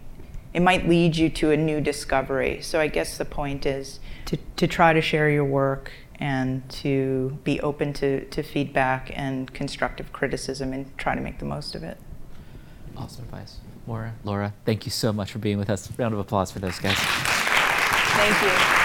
it 0.54 0.62
might 0.62 0.88
lead 0.88 1.18
you 1.18 1.30
to 1.30 1.52
a 1.52 1.58
new 1.58 1.82
discovery. 1.82 2.62
So 2.62 2.80
I 2.80 2.88
guess 2.88 3.18
the 3.18 3.26
point 3.26 3.66
is 3.66 4.00
to, 4.26 4.38
to 4.56 4.68
try 4.68 4.94
to 4.94 5.02
share 5.02 5.30
your 5.30 5.46
work 5.46 5.92
and 6.20 6.68
to 6.70 7.38
be 7.44 7.60
open 7.62 7.94
to, 7.94 8.26
to 8.26 8.42
feedback 8.42 9.12
and 9.14 9.54
constructive 9.54 10.12
criticism 10.12 10.74
and 10.74 10.98
try 10.98 11.14
to 11.14 11.22
make 11.22 11.40
the 11.40 11.46
most 11.46 11.76
of 11.76 11.84
it. 11.84 11.98
Awesome 12.96 13.26
advice. 13.26 13.58
Laura, 13.88 14.14
Laura, 14.26 14.54
thank 14.66 14.86
you 14.86 14.92
so 14.92 15.14
much 15.14 15.32
for 15.32 15.40
being 15.40 15.58
with 15.58 15.70
us. 15.70 15.90
Round 15.98 16.14
of 16.14 16.20
applause 16.20 16.52
for 16.52 16.60
those 16.60 16.78
guys. 16.78 16.98
Thank 16.98 18.42
you. 18.42 18.78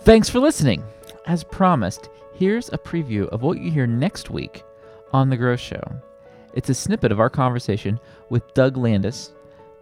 Thanks 0.00 0.28
for 0.28 0.40
listening. 0.40 0.82
As 1.26 1.44
promised, 1.44 2.08
here's 2.34 2.68
a 2.70 2.78
preview 2.78 3.28
of 3.28 3.42
what 3.42 3.58
you 3.58 3.70
hear 3.70 3.86
next 3.86 4.30
week 4.30 4.64
on 5.12 5.28
The 5.28 5.36
Growth 5.36 5.60
Show. 5.60 5.82
It's 6.54 6.70
a 6.70 6.74
snippet 6.74 7.12
of 7.12 7.20
our 7.20 7.30
conversation 7.30 8.00
with 8.28 8.54
Doug 8.54 8.76
Landis, 8.76 9.32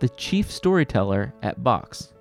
the 0.00 0.08
chief 0.10 0.50
storyteller 0.50 1.32
at 1.42 1.62
Box. 1.62 2.12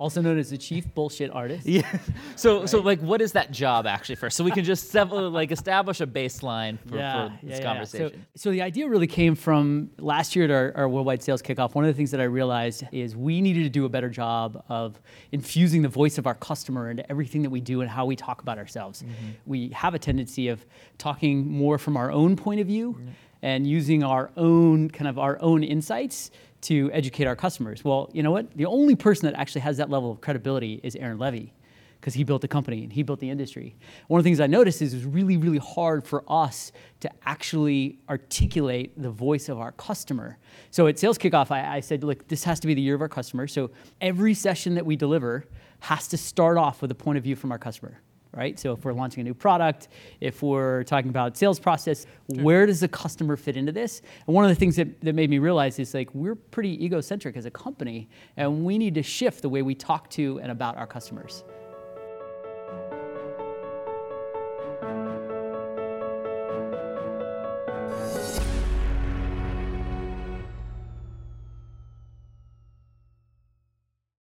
Also 0.00 0.22
known 0.22 0.38
as 0.38 0.48
the 0.48 0.56
chief 0.56 0.92
bullshit 0.94 1.30
artist. 1.30 1.66
Yeah. 1.66 1.98
So, 2.34 2.64
so 2.64 2.80
like, 2.80 3.00
what 3.00 3.20
is 3.20 3.32
that 3.32 3.50
job 3.50 3.86
actually 3.86 4.14
first? 4.14 4.36
So 4.36 4.42
we 4.42 4.50
can 4.50 4.64
just 4.64 4.92
like 4.94 5.52
establish 5.52 6.00
a 6.00 6.06
baseline 6.06 6.78
for, 6.80 6.96
for 6.96 7.32
this 7.42 7.58
So, 7.58 7.62
conversation. 7.62 8.26
so 8.34 8.50
the 8.50 8.62
idea 8.62 8.88
really 8.88 9.06
came 9.06 9.34
from 9.34 9.90
last 9.98 10.34
year 10.34 10.46
at 10.46 10.50
our, 10.50 10.72
our 10.74 10.88
worldwide 10.88 11.22
sales 11.22 11.42
kickoff. 11.42 11.74
One 11.74 11.84
of 11.84 11.88
the 11.88 11.96
things 11.96 12.10
that 12.12 12.20
I 12.20 12.24
realized 12.24 12.84
is 12.92 13.14
we 13.14 13.42
needed 13.42 13.64
to 13.64 13.68
do 13.68 13.84
a 13.84 13.90
better 13.90 14.08
job 14.08 14.64
of 14.70 14.98
infusing 15.32 15.82
the 15.82 15.88
voice 15.88 16.16
of 16.16 16.26
our 16.26 16.34
customer 16.34 16.90
into 16.90 17.08
everything 17.10 17.42
that 17.42 17.50
we 17.50 17.60
do 17.60 17.82
and 17.82 17.90
how 17.90 18.06
we 18.06 18.16
talk 18.16 18.40
about 18.40 18.56
ourselves. 18.56 19.02
Mm-hmm. 19.02 19.12
We 19.44 19.68
have 19.68 19.94
a 19.94 19.98
tendency 19.98 20.48
of 20.48 20.64
talking 20.96 21.46
more 21.46 21.76
from 21.76 21.98
our 21.98 22.10
own 22.10 22.36
point 22.36 22.60
of 22.60 22.66
view 22.66 22.94
mm-hmm. 22.94 23.08
and 23.42 23.66
using 23.66 24.02
our 24.02 24.30
own 24.38 24.88
kind 24.88 25.08
of 25.08 25.18
our 25.18 25.36
own 25.42 25.62
insights 25.62 26.30
to 26.62 26.90
educate 26.92 27.26
our 27.26 27.36
customers. 27.36 27.84
Well, 27.84 28.10
you 28.12 28.22
know 28.22 28.30
what? 28.30 28.56
The 28.56 28.66
only 28.66 28.94
person 28.94 29.30
that 29.30 29.38
actually 29.38 29.62
has 29.62 29.76
that 29.78 29.90
level 29.90 30.10
of 30.10 30.20
credibility 30.20 30.80
is 30.82 30.96
Aaron 30.96 31.18
Levie 31.18 31.52
because 32.00 32.14
he 32.14 32.24
built 32.24 32.40
the 32.40 32.48
company 32.48 32.82
and 32.82 32.92
he 32.92 33.02
built 33.02 33.20
the 33.20 33.28
industry. 33.28 33.76
One 34.08 34.18
of 34.18 34.24
the 34.24 34.28
things 34.28 34.40
I 34.40 34.46
noticed 34.46 34.80
is 34.80 34.94
it 34.94 34.98
was 34.98 35.06
really, 35.06 35.36
really 35.36 35.58
hard 35.58 36.06
for 36.06 36.24
us 36.28 36.72
to 37.00 37.10
actually 37.26 37.98
articulate 38.08 39.00
the 39.00 39.10
voice 39.10 39.48
of 39.48 39.58
our 39.58 39.72
customer. 39.72 40.38
So 40.70 40.86
at 40.86 40.98
sales 40.98 41.18
kickoff, 41.18 41.50
I, 41.50 41.76
I 41.76 41.80
said, 41.80 42.02
look, 42.02 42.26
this 42.28 42.44
has 42.44 42.58
to 42.60 42.66
be 42.66 42.74
the 42.74 42.80
year 42.80 42.94
of 42.94 43.02
our 43.02 43.08
customer. 43.08 43.46
So 43.46 43.70
every 44.00 44.32
session 44.32 44.74
that 44.76 44.86
we 44.86 44.96
deliver 44.96 45.44
has 45.80 46.08
to 46.08 46.16
start 46.16 46.56
off 46.56 46.80
with 46.80 46.90
a 46.90 46.94
point 46.94 47.18
of 47.18 47.24
view 47.24 47.36
from 47.36 47.52
our 47.52 47.58
customer. 47.58 48.00
Right? 48.32 48.58
So 48.58 48.72
if 48.72 48.84
we're 48.84 48.92
launching 48.92 49.22
a 49.22 49.24
new 49.24 49.34
product, 49.34 49.88
if 50.20 50.40
we're 50.42 50.84
talking 50.84 51.10
about 51.10 51.36
sales 51.36 51.58
process, 51.58 52.06
where 52.28 52.64
does 52.64 52.78
the 52.78 52.88
customer 52.88 53.36
fit 53.36 53.56
into 53.56 53.72
this? 53.72 54.02
And 54.26 54.36
one 54.36 54.44
of 54.44 54.50
the 54.50 54.54
things 54.54 54.76
that, 54.76 55.00
that 55.00 55.14
made 55.14 55.30
me 55.30 55.38
realize 55.38 55.80
is 55.80 55.94
like 55.94 56.14
we're 56.14 56.36
pretty 56.36 56.84
egocentric 56.84 57.36
as 57.36 57.44
a 57.44 57.50
company 57.50 58.08
and 58.36 58.64
we 58.64 58.78
need 58.78 58.94
to 58.94 59.02
shift 59.02 59.42
the 59.42 59.48
way 59.48 59.62
we 59.62 59.74
talk 59.74 60.08
to 60.10 60.38
and 60.40 60.52
about 60.52 60.76
our 60.76 60.86
customers. 60.86 61.42